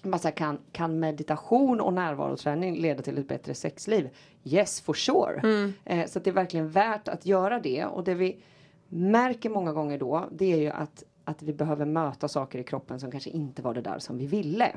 Säger, 0.03 0.31
kan, 0.31 0.59
kan 0.73 0.99
meditation 0.99 1.81
och 1.81 1.93
närvaroträning 1.93 2.77
leda 2.77 3.03
till 3.03 3.19
ett 3.19 3.29
bättre 3.29 3.55
sexliv? 3.55 4.09
Yes 4.45 4.81
for 4.81 4.95
sure. 4.95 5.73
Eh, 5.85 6.07
så 6.07 6.19
det 6.19 6.31
är 6.31 6.35
verkligen 6.35 6.69
värt 6.69 7.09
att 7.09 7.27
göra 7.27 7.61
det 7.61 7.85
och 7.85 8.05
det 8.05 8.15
vi 8.15 8.43
märker 8.89 9.51
många 9.51 9.73
gånger 9.73 9.99
då 9.99 10.29
det 10.33 10.53
är 10.53 10.57
ju 10.57 10.71
att, 10.71 11.05
att 11.25 11.43
vi 11.43 11.53
behöver 11.53 11.85
möta 11.85 12.29
saker 12.29 12.59
i 12.59 12.65
kroppen 12.65 13.01
som 13.01 13.11
kanske 13.11 13.31
inte 13.31 13.63
var 13.63 13.75
det 13.75 13.81
där 13.81 13.99
som 13.99 14.19
vi 14.19 14.27
ville. 14.27 14.77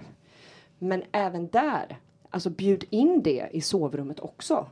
Men 0.79 1.03
även 1.11 1.47
där, 1.47 1.99
alltså 2.29 2.49
bjud 2.49 2.83
in 2.89 3.21
det 3.23 3.49
i 3.51 3.61
sovrummet 3.61 4.19
också. 4.19 4.67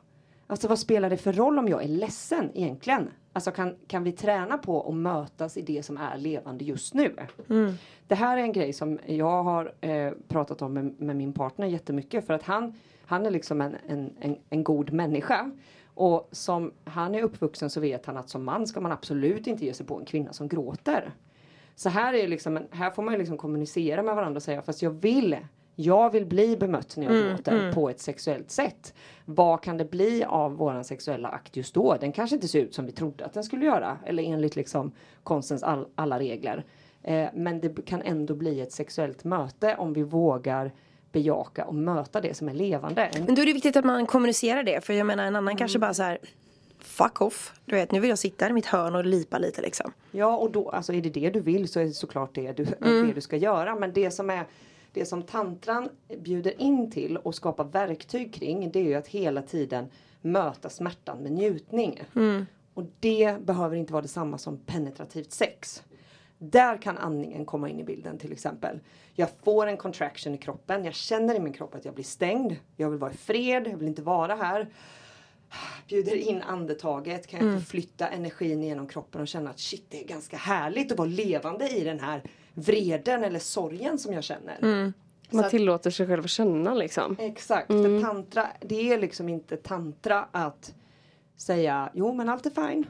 Alltså 0.51 0.67
vad 0.67 0.79
spelar 0.79 1.09
det 1.09 1.17
för 1.17 1.33
roll 1.33 1.59
om 1.59 1.67
jag 1.67 1.83
är 1.83 1.87
ledsen 1.87 2.51
egentligen? 2.53 3.09
Alltså 3.33 3.51
kan, 3.51 3.75
kan 3.87 4.03
vi 4.03 4.11
träna 4.11 4.57
på 4.57 4.89
att 4.89 4.95
mötas 4.95 5.57
i 5.57 5.61
det 5.61 5.83
som 5.83 5.97
är 5.97 6.17
levande 6.17 6.65
just 6.65 6.93
nu? 6.93 7.15
Det 8.07 8.15
här 8.15 8.37
är 8.37 8.41
en 8.41 8.51
grej 8.51 8.73
som 8.73 8.99
jag 9.05 9.43
har 9.43 9.73
eh, 9.81 10.11
pratat 10.27 10.61
om 10.61 10.73
med, 10.73 11.01
med 11.01 11.15
min 11.15 11.33
partner 11.33 11.67
jättemycket 11.67 12.27
för 12.27 12.33
att 12.33 12.43
han, 12.43 12.73
han 13.05 13.25
är 13.25 13.31
liksom 13.31 13.61
en, 13.61 13.75
en, 13.87 14.13
en, 14.19 14.37
en 14.49 14.63
god 14.63 14.93
människa. 14.93 15.51
Och 15.85 16.29
som 16.31 16.71
han 16.83 17.15
är 17.15 17.23
uppvuxen 17.23 17.69
så 17.69 17.79
vet 17.79 18.05
han 18.05 18.17
att 18.17 18.29
som 18.29 18.43
man 18.43 18.67
ska 18.67 18.81
man 18.81 18.91
absolut 18.91 19.47
inte 19.47 19.65
ge 19.65 19.73
sig 19.73 19.85
på 19.85 19.99
en 19.99 20.05
kvinna 20.05 20.33
som 20.33 20.47
gråter. 20.47 21.11
Så 21.75 21.89
här 21.89 22.13
är 22.13 22.27
liksom, 22.27 22.57
en, 22.57 22.67
här 22.71 22.91
får 22.91 23.03
man 23.03 23.13
liksom 23.13 23.37
kommunicera 23.37 24.03
med 24.03 24.15
varandra 24.15 24.37
och 24.37 24.43
säga 24.43 24.61
fast 24.61 24.81
jag 24.81 24.91
vill 24.91 25.37
jag 25.81 26.11
vill 26.11 26.25
bli 26.25 26.57
bemött 26.57 26.97
när 26.97 27.05
jag 27.05 27.29
gråter 27.29 27.71
på 27.73 27.89
ett 27.89 27.99
sexuellt 27.99 28.51
sätt. 28.51 28.93
Vad 29.25 29.63
kan 29.63 29.77
det 29.77 29.85
bli 29.85 30.23
av 30.23 30.57
våran 30.57 30.83
sexuella 30.83 31.29
akt 31.29 31.57
just 31.57 31.73
då? 31.73 31.97
Den 32.01 32.11
kanske 32.11 32.35
inte 32.35 32.47
ser 32.47 32.59
ut 32.59 32.73
som 32.73 32.85
vi 32.85 32.91
trodde 32.91 33.25
att 33.25 33.33
den 33.33 33.43
skulle 33.43 33.65
göra. 33.65 33.97
Eller 34.05 34.23
enligt 34.23 34.55
liksom 34.55 34.91
konstens 35.23 35.63
all, 35.63 35.87
alla 35.95 36.19
regler. 36.19 36.65
Eh, 37.03 37.27
men 37.33 37.59
det 37.59 37.85
kan 37.85 38.01
ändå 38.01 38.35
bli 38.35 38.61
ett 38.61 38.71
sexuellt 38.71 39.23
möte 39.23 39.75
om 39.75 39.93
vi 39.93 40.03
vågar 40.03 40.71
bejaka 41.11 41.65
och 41.65 41.75
möta 41.75 42.21
det 42.21 42.33
som 42.33 42.49
är 42.49 42.53
levande. 42.53 43.05
En 43.05 43.25
Men 43.25 43.35
då 43.35 43.41
är 43.41 43.45
det 43.45 43.53
viktigt 43.53 43.75
att 43.75 43.85
man 43.85 44.05
kommunicerar 44.05 44.63
det. 44.63 44.85
För 44.85 44.93
jag 44.93 45.07
menar 45.07 45.25
en 45.25 45.35
annan 45.35 45.57
kanske 45.57 45.79
bara 45.79 45.93
så 45.93 46.03
här. 46.03 46.17
Fuck 46.79 47.21
off. 47.21 47.53
Du 47.65 47.75
vet 47.75 47.91
nu 47.91 47.99
vill 47.99 48.09
jag 48.09 48.19
sitta 48.19 48.49
i 48.49 48.53
mitt 48.53 48.65
hörn 48.65 48.95
och 48.95 49.05
lipa 49.05 49.37
lite 49.37 49.61
liksom. 49.61 49.91
Ja 50.11 50.37
och 50.37 50.51
då, 50.51 50.69
alltså 50.69 50.93
är 50.93 51.01
det 51.01 51.09
det 51.09 51.29
du 51.29 51.39
vill 51.39 51.67
så 51.67 51.79
är 51.79 51.85
det 51.85 51.91
såklart 51.91 52.35
det 52.35 52.51
du, 52.51 52.65
det 52.79 53.13
du 53.13 53.21
ska 53.21 53.37
göra. 53.37 53.75
Men 53.75 53.93
det 53.93 54.11
som 54.11 54.29
är 54.29 54.45
det 54.93 55.05
som 55.05 55.23
tantran 55.23 55.89
bjuder 56.17 56.61
in 56.61 56.91
till 56.91 57.17
och 57.17 57.35
skapar 57.35 57.63
verktyg 57.63 58.33
kring 58.33 58.71
det 58.71 58.79
är 58.79 58.83
ju 58.83 58.95
att 58.95 59.07
hela 59.07 59.41
tiden 59.41 59.85
möta 60.21 60.69
smärtan 60.69 61.17
med 61.17 61.31
njutning. 61.31 62.01
Och 62.73 62.83
det 62.99 63.37
behöver 63.45 63.75
inte 63.75 63.93
vara 63.93 64.01
detsamma 64.01 64.37
som 64.37 64.57
penetrativt 64.57 65.31
sex. 65.31 65.83
Där 66.37 66.81
kan 66.81 66.97
andningen 66.97 67.45
komma 67.45 67.69
in 67.69 67.79
i 67.79 67.83
bilden 67.83 68.17
till 68.17 68.31
exempel. 68.31 68.79
Jag 69.13 69.29
får 69.43 69.67
en 69.67 69.77
contraction 69.77 70.33
i 70.35 70.37
kroppen. 70.37 70.85
Jag 70.85 70.93
känner 70.93 71.35
i 71.35 71.39
min 71.39 71.53
kropp 71.53 71.75
att 71.75 71.85
jag 71.85 71.93
blir 71.93 72.05
stängd. 72.05 72.55
Jag 72.75 72.89
vill 72.89 72.99
vara 72.99 73.11
i 73.11 73.17
fred. 73.17 73.67
Jag 73.67 73.77
vill 73.77 73.87
inte 73.87 74.01
vara 74.01 74.35
här. 74.35 74.69
Bjuder 75.87 76.15
in 76.15 76.41
andetaget. 76.41 77.27
Kan 77.27 77.47
jag 77.47 77.59
förflytta 77.61 78.07
energin 78.07 78.63
genom 78.63 78.87
kroppen 78.87 79.21
och 79.21 79.27
känna 79.27 79.49
att 79.49 79.59
shit 79.59 79.85
det 79.89 80.03
är 80.03 80.07
ganska 80.07 80.37
härligt 80.37 80.91
att 80.91 80.97
vara 80.97 81.09
levande 81.09 81.69
i 81.69 81.83
den 81.83 81.99
här 81.99 82.23
vreden 82.59 83.23
eller 83.23 83.39
sorgen 83.39 83.97
som 83.99 84.13
jag 84.13 84.23
känner. 84.23 84.57
Så 85.29 85.35
Man 85.35 85.45
att- 85.45 85.51
tillåter 85.51 85.89
sig 85.91 86.07
själv 86.07 86.23
att 86.23 86.29
känna 86.29 86.73
liksom. 86.73 87.15
Exakt, 87.19 87.67
för 87.67 88.01
tantra, 88.01 88.47
det 88.61 88.93
är 88.93 88.99
liksom 88.99 89.29
inte 89.29 89.57
tantra 89.57 90.25
att 90.31 90.73
säga 91.37 91.89
jo 91.93 92.13
men 92.13 92.29
allt 92.29 92.45
är 92.45 92.67
fine. 92.69 92.85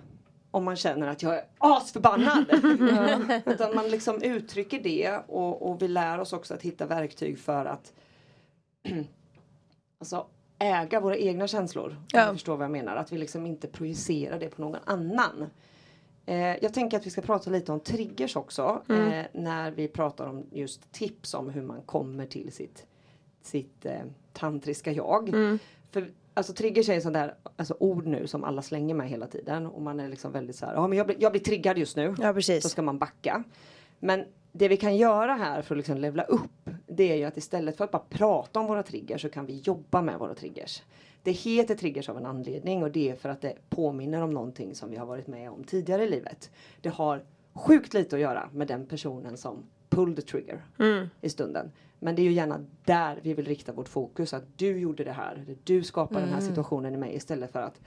Om 0.51 0.63
man 0.63 0.75
känner 0.75 1.07
att 1.07 1.23
jag 1.23 1.35
är 1.37 1.43
asförbannad. 1.57 2.45
Utan 3.45 3.75
man 3.75 3.89
liksom 3.89 4.21
uttrycker 4.21 4.79
det 4.83 5.17
och, 5.27 5.69
och 5.69 5.81
vi 5.81 5.87
lär 5.87 6.19
oss 6.19 6.33
också 6.33 6.53
att 6.53 6.61
hitta 6.61 6.85
verktyg 6.85 7.39
för 7.39 7.65
att 7.65 7.93
alltså, 9.99 10.25
äga 10.59 10.99
våra 10.99 11.17
egna 11.17 11.47
känslor. 11.47 11.89
Om 11.89 12.05
Ja. 12.13 12.27
du 12.27 12.33
förstår 12.33 12.57
vad 12.57 12.63
jag 12.63 12.71
menar. 12.71 12.95
Att 12.95 13.11
vi 13.11 13.17
liksom 13.17 13.45
inte 13.45 13.67
projicerar 13.67 14.39
det 14.39 14.49
på 14.49 14.61
någon 14.61 14.79
annan. 14.85 15.49
Eh, 16.29 16.55
jag 16.61 16.73
tänker 16.73 16.97
att 16.97 17.05
vi 17.05 17.09
ska 17.09 17.21
prata 17.21 17.49
lite 17.49 17.71
om 17.71 17.79
triggers 17.79 18.35
också. 18.35 18.81
Eh, 18.89 19.25
när 19.33 19.71
vi 19.71 19.87
pratar 19.87 20.27
om 20.27 20.45
just 20.51 20.91
tips 20.91 21.33
om 21.33 21.49
hur 21.49 21.61
man 21.61 21.81
kommer 21.81 22.25
till 22.25 22.51
sitt, 22.51 22.85
sitt 23.41 23.85
eh, 23.85 24.01
tantriska 24.33 24.91
jag. 24.91 25.33
För 25.91 26.11
alltså 26.33 26.53
triggers 26.53 26.89
är 26.89 26.93
ju 26.93 27.01
sånt 27.01 27.13
där 27.13 27.35
alltså, 27.55 27.75
ord 27.79 28.05
nu 28.05 28.27
som 28.27 28.43
alla 28.43 28.61
slänger 28.61 28.95
med 28.95 29.09
hela 29.09 29.27
tiden. 29.27 29.65
Och 29.65 29.81
man 29.81 29.99
är 29.99 30.09
liksom 30.09 30.31
väldigt 30.31 30.55
så 30.55 30.65
här, 30.65 30.73
ja 30.73 30.87
men 30.87 30.97
jag 30.97 31.07
blir, 31.07 31.17
jag 31.19 31.31
blir 31.31 31.41
triggad 31.41 31.77
just 31.77 31.95
nu. 31.97 32.15
Ja 32.19 32.33
precis. 32.33 32.63
Så 32.63 32.69
ska 32.69 32.81
man 32.81 32.99
backa. 32.99 33.43
Men 33.99 34.25
det 34.51 34.67
vi 34.67 34.77
kan 34.77 34.97
göra 34.97 35.33
här 35.33 35.61
för 35.61 35.75
att 35.75 35.77
liksom 35.77 35.97
levla 35.97 36.23
upp 36.23 36.69
det 36.99 37.11
är 37.11 37.15
ju 37.15 37.23
att 37.23 37.37
istället 37.37 37.77
för 37.77 37.83
att 37.83 37.91
bara 37.91 38.03
prata 38.09 38.59
om 38.59 38.65
våra 38.65 38.83
triggers 38.83 39.21
så 39.21 39.29
kan 39.29 39.45
vi 39.45 39.59
jobba 39.59 40.01
med 40.01 40.19
våra 40.19 40.33
triggers. 40.33 40.83
Det 41.23 41.31
heter 41.31 41.75
triggers 41.75 42.09
av 42.09 42.17
en 42.17 42.25
anledning 42.25 42.83
och 42.83 42.91
det 42.91 43.09
är 43.09 43.15
för 43.15 43.29
att 43.29 43.41
det 43.41 43.53
påminner 43.69 44.21
om 44.21 44.29
någonting 44.29 44.75
som 44.75 44.89
vi 44.89 44.97
har 44.97 45.05
varit 45.05 45.27
med 45.27 45.51
om 45.51 45.63
tidigare 45.63 46.03
i 46.03 46.09
livet. 46.09 46.51
Det 46.81 46.89
har 46.89 47.23
sjukt 47.53 47.93
lite 47.93 48.15
att 48.15 48.21
göra 48.21 48.49
med 48.53 48.67
den 48.67 48.85
personen 48.85 49.37
som 49.37 49.63
pulled 49.89 50.15
the 50.15 50.21
trigger 50.21 50.65
i 51.21 51.29
stunden. 51.29 51.71
Men 51.99 52.15
det 52.15 52.21
är 52.21 52.23
ju 52.23 52.31
gärna 52.31 52.65
där 52.85 53.19
vi 53.21 53.33
vill 53.33 53.45
rikta 53.45 53.71
vårt 53.71 53.89
fokus. 53.89 54.33
Att 54.33 54.57
du 54.57 54.79
gjorde 54.79 55.03
det 55.03 55.11
här. 55.11 55.45
Du 55.63 55.83
skapade 55.83 56.19
den 56.19 56.33
här 56.33 56.41
situationen 56.41 56.93
i 56.93 56.97
mig 56.97 57.15
istället 57.15 57.51
för 57.51 57.61
att 57.61 57.81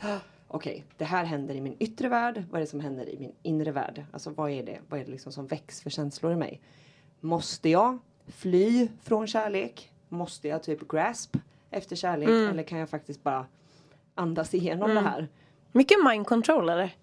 Okej, 0.55 0.85
det 0.97 1.05
här 1.05 1.25
händer 1.25 1.55
i 1.55 1.61
min 1.61 1.77
yttre 1.79 2.09
värld. 2.09 2.45
Vad 2.51 2.59
är 2.59 2.61
det 2.61 2.71
som 2.71 2.81
händer 2.81 3.09
i 3.09 3.19
min 3.19 3.33
inre 3.43 3.73
värld? 3.73 4.05
Alltså 4.12 4.31
vad 4.31 4.51
är 4.51 4.62
det? 4.62 4.79
Vad 4.88 5.01
är 5.01 5.05
det 5.05 5.11
liksom 5.11 5.33
som 5.33 5.47
väcks 5.47 5.81
för 5.81 5.91
känslor 5.91 6.33
i 6.33 6.37
mig? 6.37 6.61
Måste 7.21 7.69
jag 7.69 7.99
fly 8.27 8.88
från 9.03 9.27
kärlek? 9.27 9.93
Måste 10.09 10.49
jag 10.49 10.62
typ 10.62 10.88
grasp 10.88 11.37
efter 11.71 11.97
kärlek? 11.97 12.29
Eller 12.29 12.62
kan 12.62 12.79
jag 12.79 12.88
faktiskt 12.88 13.23
bara 13.23 13.47
andas 14.15 14.55
igenom 14.55 14.95
det 14.95 15.01
här? 15.01 15.29
Mycket 15.73 15.99
mind 16.05 16.27
control 16.27 16.69
eller? 16.69 16.97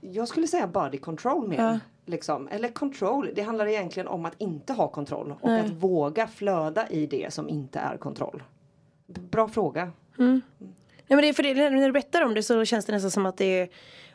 Jag 0.00 0.28
skulle 0.28 0.46
säga 0.46 0.66
body 0.66 0.98
control 0.98 1.48
mer. 1.48 1.80
Liksom. 2.06 2.48
Eller 2.48 2.68
control. 2.68 3.30
Det 3.34 3.42
handlar 3.42 3.66
egentligen 3.66 4.08
om 4.08 4.26
att 4.26 4.34
inte 4.38 4.72
ha 4.72 4.88
kontroll. 4.88 5.34
Och 5.40 5.50
att 5.50 5.70
våga 5.70 6.26
flöda 6.26 6.88
i 6.88 7.06
det 7.06 7.32
som 7.32 7.48
inte 7.48 7.78
är 7.78 7.96
kontroll. 7.96 8.42
Bra 9.06 9.48
fråga. 9.48 9.92
Nej 11.08 11.16
men 11.16 11.22
det 11.22 11.34
för 11.34 11.42
det, 11.42 11.54
när 11.54 11.86
du 11.86 11.92
berättar 11.92 12.22
om 12.22 12.34
det 12.34 12.42
så 12.42 12.64
känns 12.64 12.86
det 12.86 12.92
nästan 12.92 13.10
som 13.10 13.26
att 13.26 13.36
det 13.36 13.60
är 13.60 13.68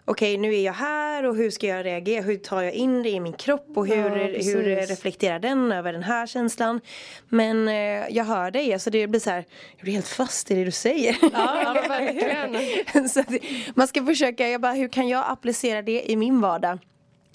Okej 0.06 0.38
nu 0.38 0.56
är 0.56 0.62
jag 0.62 0.74
här 0.74 1.26
och 1.26 1.36
hur 1.36 1.50
ska 1.50 1.68
jag 1.68 1.86
reagera? 1.86 2.22
Hur 2.22 2.38
tar 2.38 2.62
jag 2.62 2.74
in 2.74 3.04
det 3.04 3.10
i 3.10 3.20
min 3.20 3.34
kropp 3.34 3.68
och 3.76 3.88
hur, 3.88 4.10
precis. 4.10 4.56
hur 4.56 4.64
reflekterar 4.64 5.40
den 5.40 5.72
över 5.72 5.94
den 5.94 6.04
här 6.04 6.28
känslan? 6.28 6.82
Men 7.30 7.68
eh, 7.68 7.76
jag 8.10 8.26
hör 8.26 8.52
dig, 8.52 8.74
alltså 8.74 8.90
det 8.90 9.08
blir 9.08 9.20
så 9.20 9.30
här 9.30 9.46
Jag 9.76 9.84
blir 9.84 9.94
helt 9.94 10.08
fast 10.08 10.52
i 10.52 10.56
det 10.56 10.66
du 10.66 10.72
säger. 10.72 11.18
Ja, 11.34 11.74
men 11.74 11.90
verkligen. 11.90 13.10
så 13.10 13.20
att 13.20 13.28
man 13.76 13.88
ska 13.88 14.06
försöka, 14.06 14.48
jag 14.48 14.62
bara 14.62 14.74
hur 14.74 14.88
kan 14.88 15.08
jag 15.08 15.24
applicera 15.28 15.82
det 15.82 16.12
i 16.12 16.16
min 16.16 16.42
vardag? 16.42 16.80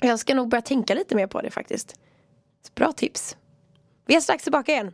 Jag 0.00 0.18
ska 0.18 0.34
nog 0.34 0.48
börja 0.48 0.62
tänka 0.62 0.94
lite 0.94 1.14
mer 1.14 1.26
på 1.26 1.40
det 1.40 1.50
faktiskt. 1.50 1.94
Bra 2.74 2.92
tips. 2.92 3.36
Vi 4.06 4.16
är 4.16 4.20
strax 4.20 4.42
tillbaka 4.42 4.72
igen. 4.72 4.92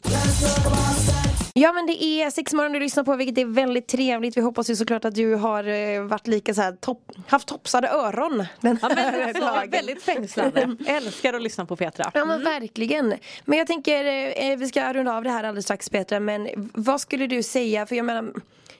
Ja 1.57 1.73
men 1.73 1.87
det 1.87 2.05
är 2.05 2.31
Sexmorgon 2.31 2.73
du 2.73 2.81
lyssnar 2.81 3.05
på 3.05 3.17
vilket 3.17 3.39
är 3.39 3.45
väldigt 3.45 3.87
trevligt. 3.87 4.37
Vi 4.37 4.41
hoppas 4.41 4.71
ju 4.71 4.77
såklart 4.77 5.05
att 5.05 5.15
du 5.15 5.35
har 5.35 5.65
eh, 5.65 6.03
varit 6.03 6.27
lika 6.27 6.55
så 6.55 6.63
här 6.63 6.73
topp, 6.73 7.13
haft 7.29 7.49
topsade 7.49 7.89
öron 7.89 8.45
den 8.61 8.79
Ja, 8.83 8.89
här 8.89 9.13
men 9.13 9.45
alltså, 9.45 9.71
väldigt 9.71 10.03
fängslande. 10.03 10.77
Älskar 10.87 11.35
att 11.35 11.43
lyssna 11.43 11.67
på 11.67 11.77
Petra. 11.77 12.11
Ja 12.15 12.25
men 12.25 12.45
verkligen. 12.45 13.15
Men 13.45 13.59
jag 13.59 13.67
tänker, 13.67 14.05
eh, 14.45 14.57
vi 14.57 14.69
ska 14.69 14.93
runda 14.93 15.17
av 15.17 15.25
det 15.25 15.31
här 15.31 15.45
alldeles 15.45 15.65
strax 15.65 15.91
Petra, 15.91 16.21
men 16.21 16.49
vad 16.75 17.01
skulle 17.01 17.27
du 17.27 17.43
säga, 17.43 17.87
för 17.87 17.97
jag 17.97 18.05
menar 18.07 18.33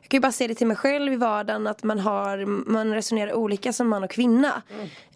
jag 0.05 0.11
kan 0.11 0.17
ju 0.19 0.21
bara 0.21 0.33
se 0.33 0.47
det 0.47 0.55
till 0.55 0.67
mig 0.67 0.77
själv 0.77 1.13
i 1.13 1.17
vardagen 1.17 1.67
att 1.67 1.83
man 1.83 1.99
har, 1.99 2.45
man 2.71 2.95
resonerar 2.95 3.33
olika 3.33 3.73
som 3.73 3.89
man 3.89 4.05
och 4.05 4.11
kvinna. 4.11 4.63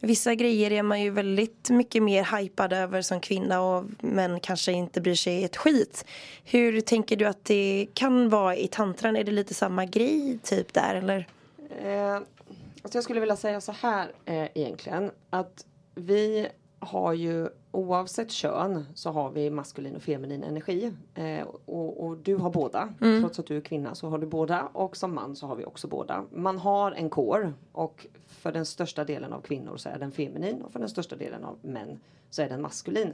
Vissa 0.00 0.34
grejer 0.34 0.72
är 0.72 0.82
man 0.82 1.02
ju 1.02 1.10
väldigt 1.10 1.70
mycket 1.70 2.02
mer 2.02 2.38
hypad 2.38 2.72
över 2.72 3.02
som 3.02 3.20
kvinna 3.20 3.60
och 3.60 3.84
men 4.00 4.40
kanske 4.40 4.72
inte 4.72 5.00
bryr 5.00 5.14
sig 5.14 5.44
ett 5.44 5.56
skit. 5.56 6.04
Hur 6.44 6.80
tänker 6.80 7.16
du 7.16 7.24
att 7.24 7.44
det 7.44 7.86
kan 7.94 8.28
vara 8.28 8.56
i 8.56 8.68
tantran? 8.68 9.16
Är 9.16 9.24
det 9.24 9.32
lite 9.32 9.54
samma 9.54 9.84
grej 9.84 10.38
typ 10.42 10.72
där 10.72 10.94
eller? 10.94 11.28
Eh, 11.82 12.14
alltså 12.82 12.96
jag 12.96 13.04
skulle 13.04 13.20
vilja 13.20 13.36
säga 13.36 13.60
så 13.60 13.72
här 13.72 14.12
eh, 14.24 14.48
egentligen. 14.54 15.10
Att 15.30 15.66
vi 15.94 16.48
har 16.78 17.12
ju 17.12 17.48
oavsett 17.78 18.30
kön 18.30 18.84
så 18.94 19.10
har 19.10 19.30
vi 19.30 19.50
maskulin 19.50 19.96
och 19.96 20.02
feminin 20.02 20.42
energi. 20.42 20.92
Eh, 21.14 21.46
och, 21.64 22.06
och 22.06 22.16
du 22.16 22.36
har 22.36 22.50
båda. 22.50 22.94
Trots 23.20 23.38
att 23.38 23.46
du 23.46 23.56
är 23.56 23.60
kvinna 23.60 23.94
så 23.94 24.08
har 24.08 24.18
du 24.18 24.26
båda. 24.26 24.68
Och 24.72 24.96
som 24.96 25.14
man 25.14 25.36
så 25.36 25.46
har 25.46 25.56
vi 25.56 25.64
också 25.64 25.88
båda. 25.88 26.24
Man 26.32 26.58
har 26.58 26.92
en 26.92 27.10
core. 27.10 27.52
Och 27.72 28.06
för 28.26 28.52
den 28.52 28.66
största 28.66 29.04
delen 29.04 29.32
av 29.32 29.40
kvinnor 29.40 29.76
så 29.76 29.88
är 29.88 29.98
den 29.98 30.12
feminin. 30.12 30.62
Och 30.62 30.72
för 30.72 30.78
den 30.78 30.88
största 30.88 31.16
delen 31.16 31.44
av 31.44 31.58
män 31.62 32.00
så 32.30 32.42
är 32.42 32.48
den 32.48 32.62
maskulin. 32.62 33.12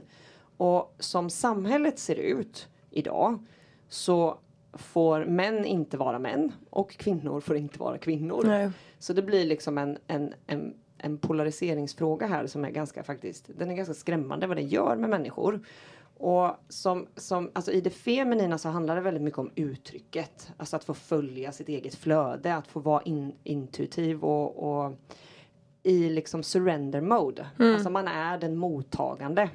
Och 0.57 0.95
som 0.99 1.29
samhället 1.29 1.99
ser 1.99 2.15
ut 2.15 2.67
idag 2.89 3.45
så 3.89 4.37
får 4.73 5.25
män 5.25 5.65
inte 5.65 5.97
vara 5.97 6.19
män 6.19 6.51
och 6.69 6.91
kvinnor 6.91 7.39
får 7.39 7.57
inte 7.57 7.79
vara 7.79 7.97
kvinnor. 7.97 8.43
Nej. 8.45 8.71
Så 8.99 9.13
det 9.13 9.21
blir 9.21 9.45
liksom 9.45 9.77
en, 9.77 9.97
en, 10.07 10.33
en, 10.47 10.73
en 11.05 11.17
polariseringsfråga 11.17 12.27
här 12.27 12.47
som 12.47 12.65
är 12.65 12.69
ganska 12.69 13.03
faktiskt, 13.03 13.49
den 13.57 13.71
är 13.71 13.75
ganska 13.75 13.93
skrämmande 13.93 14.47
vad 14.47 14.57
den 14.57 14.67
gör 14.67 14.95
med 14.95 15.09
människor. 15.09 15.59
Och 16.17 16.51
som, 16.69 17.07
som, 17.15 17.51
alltså 17.53 17.71
i 17.71 17.81
det 17.81 17.89
feminina 17.89 18.57
så 18.57 18.69
handlar 18.69 18.95
det 18.95 19.01
väldigt 19.01 19.23
mycket 19.23 19.39
om 19.39 19.51
uttrycket. 19.55 20.51
Alltså 20.57 20.75
att 20.75 20.83
få 20.83 20.93
följa 20.93 21.51
sitt 21.51 21.69
eget 21.69 21.95
flöde, 21.95 22.55
att 22.55 22.67
få 22.67 22.79
vara 22.79 23.01
in, 23.01 23.33
intuitiv 23.43 24.23
och, 24.23 24.83
och 24.85 24.93
i 25.83 26.09
liksom 26.09 26.43
surrender 26.43 27.01
mode. 27.01 27.47
Alltså 27.59 27.89
man 27.89 28.07
är 28.07 28.37
den 28.37 28.57
mottagande 28.57 29.49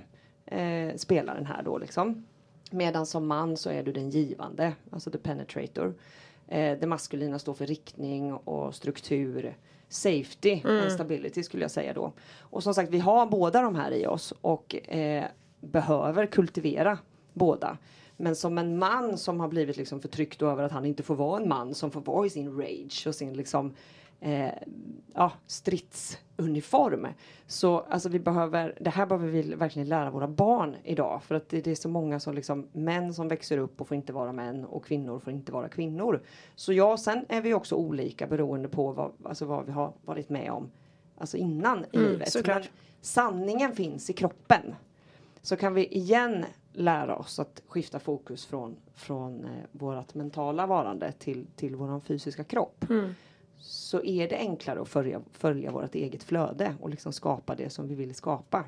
eh, 0.47 0.97
spelaren 0.97 1.47
här 1.47 1.63
då 1.63 1.79
liksom. 1.79 2.27
Medan 2.71 3.07
som 3.07 3.27
man 3.27 3.57
så 3.57 3.71
är 3.71 3.83
du 3.83 3.93
den 3.93 4.11
givande, 4.11 4.73
alltså 4.91 5.11
the 5.11 5.19
penetrator. 5.19 5.95
Eh, 6.49 6.79
det 6.79 6.87
maskulina 6.87 7.39
står 7.39 7.55
för 7.55 7.67
riktning 7.67 8.33
och 8.35 8.75
struktur, 8.75 9.57
safety 9.91 10.63
and 10.65 10.93
stability 10.93 11.43
skulle 11.43 11.65
jag 11.65 11.71
säga 11.71 11.93
då. 11.93 12.13
Och 12.39 12.63
som 12.63 12.75
sagt 12.75 12.91
vi 12.91 12.99
har 12.99 13.27
båda 13.27 13.63
de 13.63 13.75
här 13.75 13.91
i 13.93 14.07
oss 14.07 14.35
och 14.41 14.91
eh, 14.91 15.25
behöver 15.61 16.27
kultivera 16.27 16.99
båda. 17.33 17.79
Men 18.17 18.37
som 18.37 18.59
en 18.59 18.79
man 18.79 19.19
som 19.19 19.41
har 19.41 19.49
blivit 19.49 19.77
liksom 19.77 20.01
förtryckt 20.01 20.43
över 20.43 20.63
att 20.63 20.73
han 20.73 20.87
inte 20.87 21.03
får 21.03 21.15
vara 21.15 21.41
en 21.43 21.49
man 21.49 21.75
som 21.75 21.91
får 21.91 22.01
vara 22.01 22.27
i 22.27 22.31
sin 22.31 22.61
rage 22.61 23.05
och 23.07 23.15
sin 23.15 23.33
liksom 23.33 23.75
eh, 24.21 24.53
ja, 25.15 25.33
stridsuniform. 25.47 27.07
Så 27.47 27.79
alltså 27.79 28.09
vi 28.09 28.19
behöver, 28.19 28.79
det 28.81 28.91
här 28.91 29.07
behöver 29.07 29.29
vi 29.29 29.55
verkligen 29.55 29.89
lära 29.89 30.11
våra 30.11 30.29
barn 30.29 30.77
idag. 30.85 31.23
För 31.23 31.35
att 31.35 31.49
det, 31.49 31.61
det 31.61 31.71
är 31.71 31.75
så 31.75 31.89
många 31.89 32.21
som 32.21 32.35
liksom, 32.35 32.69
män 32.73 33.15
som 33.15 33.29
växer 33.29 33.59
upp 33.59 33.81
och 33.81 33.89
får 33.89 33.95
inte 33.95 34.13
vara 34.13 34.33
män 34.33 34.65
och 34.65 34.85
kvinnor 34.85 35.19
får 35.19 35.33
inte 35.33 35.53
vara 35.53 35.69
kvinnor. 35.69 36.23
Så 36.55 36.73
ja, 36.73 36.97
sen 36.97 37.25
är 37.29 37.41
vi 37.41 37.55
också 37.55 37.75
olika 37.75 38.27
beroende 38.27 38.69
på 38.69 38.93
vad, 38.93 39.13
alltså 39.25 39.45
vad 39.45 39.67
vi 39.67 39.73
har 39.73 39.93
varit 40.05 40.29
med 40.29 40.51
om. 40.51 40.71
Alltså 41.19 41.37
innan 41.37 41.85
i 41.93 41.99
livet. 41.99 42.33
såklart. 42.33 42.63
Men 42.63 42.73
sanningen 43.01 43.73
finns 43.73 44.11
i 44.11 44.13
kroppen. 44.13 44.75
Så 45.43 45.57
kan 45.57 45.75
vi 45.75 45.87
igen 45.87 46.45
lära 46.73 47.17
oss 47.17 47.39
att 47.39 47.63
skifta 47.69 47.99
fokus 47.99 48.47
från, 48.47 48.77
från 48.95 49.45
eh, 49.45 49.51
vårt 49.73 50.15
mentala 50.15 50.67
varande 50.67 51.13
till, 51.13 51.47
till 51.57 51.77
vår 51.77 52.01
fysiska 52.01 52.45
kropp. 52.45 52.85
Så 53.61 54.05
är 54.05 54.29
det 54.29 54.37
enklare 54.37 54.81
att 54.83 54.89
följa, 54.89 55.21
följa 55.33 55.71
vårt 55.71 55.95
eget 55.95 56.23
flöde 56.23 56.75
och 56.81 56.91
liksom 56.91 57.13
skapa 57.13 57.55
det 57.55 57.71
som 57.71 57.89
vi 57.89 57.95
vill 57.95 58.15
skapa. 58.15 58.65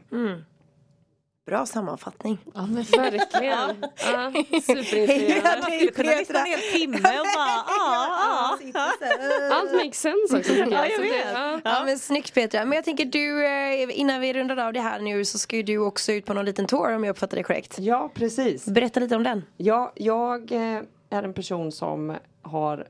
Bra 1.46 1.66
sammanfattning. 1.66 2.38
Ja, 2.54 2.66
men 2.66 2.74
Verkligen. 2.82 3.84
Ja, 3.96 4.32
superinspirerande. 4.60 5.62
Skulle 5.62 5.90
kunna 5.90 6.12
lyssna 6.12 6.38
en 6.38 6.46
hel 6.46 6.60
timme 6.60 6.96
och 6.96 7.02
bara 7.02 7.64
ja, 7.68 8.58
ja. 8.74 9.54
Allt 9.54 9.72
makes 9.72 10.00
sense 10.00 10.38
också 10.38 10.52
jag. 10.52 10.72
Ja, 10.72 10.86
jag 10.86 10.98
vet. 10.98 11.32
ja. 11.34 11.60
Ja 11.64 11.84
men 11.84 11.98
snyggt 11.98 12.34
Petra. 12.34 12.64
Men 12.64 12.76
jag 12.76 12.84
tänker 12.84 13.04
du, 13.04 13.46
eh, 13.46 14.00
innan 14.00 14.20
vi 14.20 14.32
rundar 14.32 14.56
av 14.56 14.72
det 14.72 14.80
här 14.80 15.00
nu 15.00 15.24
så 15.24 15.38
ska 15.38 15.56
ju 15.56 15.62
du 15.62 15.78
också 15.78 16.12
ut 16.12 16.26
på 16.26 16.34
någon 16.34 16.44
liten 16.44 16.66
tour 16.66 16.94
om 16.94 17.04
jag 17.04 17.10
uppfattar 17.10 17.36
det 17.36 17.42
korrekt. 17.42 17.78
Ja, 17.78 18.10
precis. 18.14 18.66
Berätta 18.66 19.00
lite 19.00 19.16
om 19.16 19.22
den. 19.22 19.44
Ja, 19.56 19.92
jag 19.96 20.52
eh, 20.52 20.82
är 21.10 21.22
en 21.22 21.34
person 21.34 21.72
som 21.72 22.16
har 22.42 22.86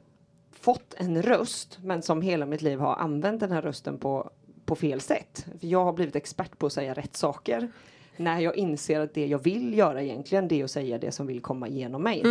fått 0.63 0.95
en 0.97 1.23
röst 1.23 1.79
men 1.83 2.03
som 2.03 2.23
hela 2.23 2.47
mitt 2.47 2.63
liv 2.63 2.79
har 2.79 2.97
använt 2.97 3.41
den 3.41 3.53
här 3.53 3.63
rösten 3.63 3.99
på, 3.99 4.31
på 4.65 4.77
fel 4.77 5.01
sätt. 5.01 5.47
För 5.61 5.67
jag 5.67 5.85
har 5.85 5.93
blivit 5.93 6.17
expert 6.17 6.59
på 6.59 6.67
att 6.67 6.73
säga 6.73 6.95
rätt 6.95 7.17
saker. 7.17 7.69
När 8.17 8.41
jag 8.41 8.57
inser 8.57 9.01
att 9.01 9.15
det 9.15 9.27
jag 9.27 9.39
vill 9.43 9.79
göra 9.79 10.03
egentligen 10.03 10.49
det 10.49 10.61
är 10.61 10.65
att 10.65 10.71
säga 10.71 10.99
det 10.99 11.13
som 11.13 11.27
vill 11.27 11.41
komma 11.41 11.69
igenom 11.69 12.03
mig. 12.03 12.23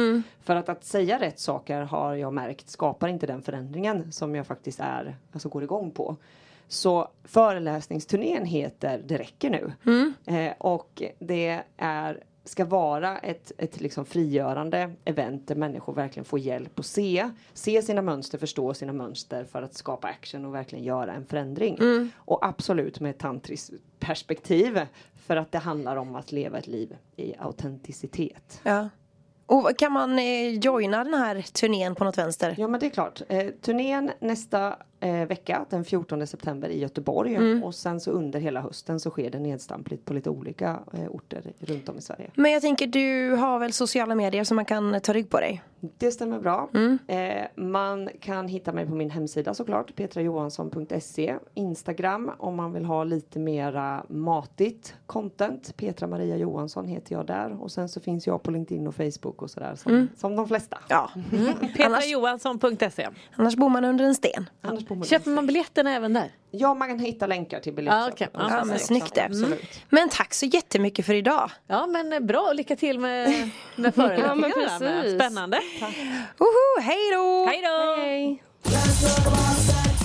För 0.44 0.56
att, 0.56 0.70
att 0.70 0.84
säga 0.86 1.20
rätt 1.20 1.40
saker 1.40 1.82
har 1.82 2.16
jag 2.16 2.34
märkt 2.34 2.70
skapar 2.70 3.08
inte 3.08 3.28
den 3.28 3.42
förändringen 3.42 4.12
som 4.12 4.36
jag 4.36 4.48
faktiskt 4.48 4.80
är, 4.80 5.16
alltså 5.32 5.50
går 5.50 5.64
igång 5.64 5.92
på. 5.92 6.16
Så 6.68 7.08
föreläsningsturnén 7.24 8.46
heter 8.46 9.02
Det 9.06 9.18
räcker 9.18 9.50
nu. 9.50 9.74
Eh, 10.26 10.54
och 10.58 11.04
det 11.20 11.62
är, 11.78 12.24
ska 12.52 12.66
vara 12.66 13.18
ett, 13.18 13.52
ett 13.58 13.82
liksom 13.82 14.06
frigörande 14.06 14.92
event 15.06 15.48
där 15.48 15.56
människor 15.56 15.94
verkligen 15.94 16.26
får 16.26 16.40
hjälp 16.40 16.80
att 16.80 16.86
se, 16.86 17.30
se 17.54 17.82
sina 17.82 18.02
mönster, 18.02 18.38
förstå 18.38 18.74
sina 18.74 18.94
mönster 18.94 19.44
för 19.44 19.62
att 19.62 19.74
skapa 19.74 20.08
action 20.08 20.46
och 20.46 20.56
verkligen 20.56 20.86
göra 20.86 21.14
en 21.14 21.26
förändring. 21.26 21.78
Och 22.16 22.46
absolut 22.46 23.00
med 23.00 23.10
ett 23.10 23.20
tantriskt 23.20 23.74
perspektiv 24.00 24.80
för 25.16 25.36
att 25.36 25.52
det 25.52 25.58
handlar 25.58 25.96
om 25.96 26.16
att 26.16 26.32
leva 26.32 26.58
ett 26.58 26.68
liv 26.68 26.96
i 27.16 27.34
autenticitet. 27.40 28.62
Ja. 28.64 28.90
Och 29.46 29.72
kan 29.78 29.92
man 29.92 30.20
eh, 30.20 30.60
joina 30.60 31.04
den 31.04 31.14
här 31.14 31.42
turnén 31.42 31.96
på 31.96 32.04
något 32.04 32.18
vänster? 32.18 32.56
Ja 32.58 32.68
men 32.68 32.80
det 32.80 32.86
är 32.86 32.90
klart. 32.90 33.22
Eh, 33.30 33.48
turnén 33.62 34.12
nästa 34.20 34.78
eh, 35.02 35.28
vecka 35.28 35.66
den 35.70 35.86
14 35.86 36.28
september 36.28 36.70
i 36.70 36.80
Göteborg 36.80 37.62
och 37.64 37.76
sen 37.76 38.00
så 38.00 38.12
under 38.12 38.40
hela 38.40 38.62
hösten 38.62 39.00
så 39.00 39.10
sker 39.10 39.30
det 39.30 39.40
nedstampligt 39.40 40.06
på 40.06 40.14
lite 40.14 40.30
olika 40.30 40.80
eh, 40.94 41.08
orter 41.10 41.54
runt 41.60 41.90
om 41.90 41.98
i 41.98 42.02
Sverige. 42.02 42.32
Men 42.36 42.52
jag 42.52 42.62
tänker 42.62 42.88
du 42.88 43.36
har 43.36 43.60
väl 43.60 43.74
sociala 43.74 44.16
medier 44.16 44.44
så 44.44 44.54
man 44.54 44.66
kan 44.66 45.02
ta 45.02 45.14
rygg 45.14 45.30
på 45.30 45.40
dig? 45.40 45.62
Det 45.98 46.12
stämmer 46.12 46.40
bra. 46.40 46.70
Eh, 47.08 47.46
man 47.56 48.10
kan 48.20 48.48
hitta 48.48 48.74
mig 48.74 48.86
på 48.86 48.96
min 48.96 49.10
hemsida 49.12 49.54
såklart, 49.54 49.96
petrajohansson.se. 49.96 51.36
Instagram 51.54 52.32
om 52.38 52.56
man 52.56 52.74
vill 52.74 52.86
ha 52.86 53.04
lite 53.04 53.40
mera 53.40 54.06
matigt 54.10 54.96
content. 55.06 55.78
Petra 55.78 56.08
Maria 56.08 56.38
Johansson 56.38 56.88
heter 56.88 57.16
jag 57.16 57.26
där. 57.26 57.62
Och 57.62 57.72
sen 57.72 57.90
så 57.90 58.00
finns 58.00 58.28
jag 58.28 58.44
på 58.44 58.52
LinkedIn 58.52 58.88
och 58.88 58.96
Facebook 58.96 59.42
och 59.42 59.50
sådär 59.50 59.76
som, 59.76 60.08
som 60.18 60.36
de 60.36 60.48
flesta. 60.48 60.78
Ja. 60.90 61.10
Petrajohansson.se 61.78 63.08
Annars 63.36 63.56
bor 63.56 63.70
man 63.70 63.86
under 63.86 64.06
en 64.06 64.16
sten. 64.16 64.50
Annars 64.62 64.88
på 64.92 64.96
Molins. 64.96 65.10
Köper 65.10 65.32
man 65.32 65.48
biljetterna 65.48 65.96
även 65.96 66.14
där? 66.14 66.32
Ja, 66.52 66.74
man 66.74 66.88
kan 66.88 67.00
hitta 67.00 67.28
länkar 67.28 67.60
till 67.60 67.74
biljetter. 67.74 67.98
Ah, 67.98 68.08
okay. 68.08 68.28
ah, 68.34 68.58
ja, 68.58 68.66
men 68.66 68.80
snyggt 68.80 69.16
det. 69.16 69.22
Mm. 69.22 69.54
Men 69.90 70.10
tack 70.10 70.34
så 70.34 70.46
jättemycket 70.46 71.06
för 71.06 71.14
idag. 71.14 71.52
Ja, 71.68 71.88
men 71.88 72.14
eh, 72.14 72.20
bra. 72.20 72.54
Lycka 72.54 72.76
till 72.76 73.00
med, 73.00 73.50
med 73.76 73.96
föreläsningarna. 73.96 75.06
ja, 75.06 75.16
Spännande. 75.16 75.62
Tack. 75.80 75.96
Oho, 76.40 76.82
hej 76.82 77.12
då! 77.14 77.46
Hej 77.46 77.62
då! 79.86 79.91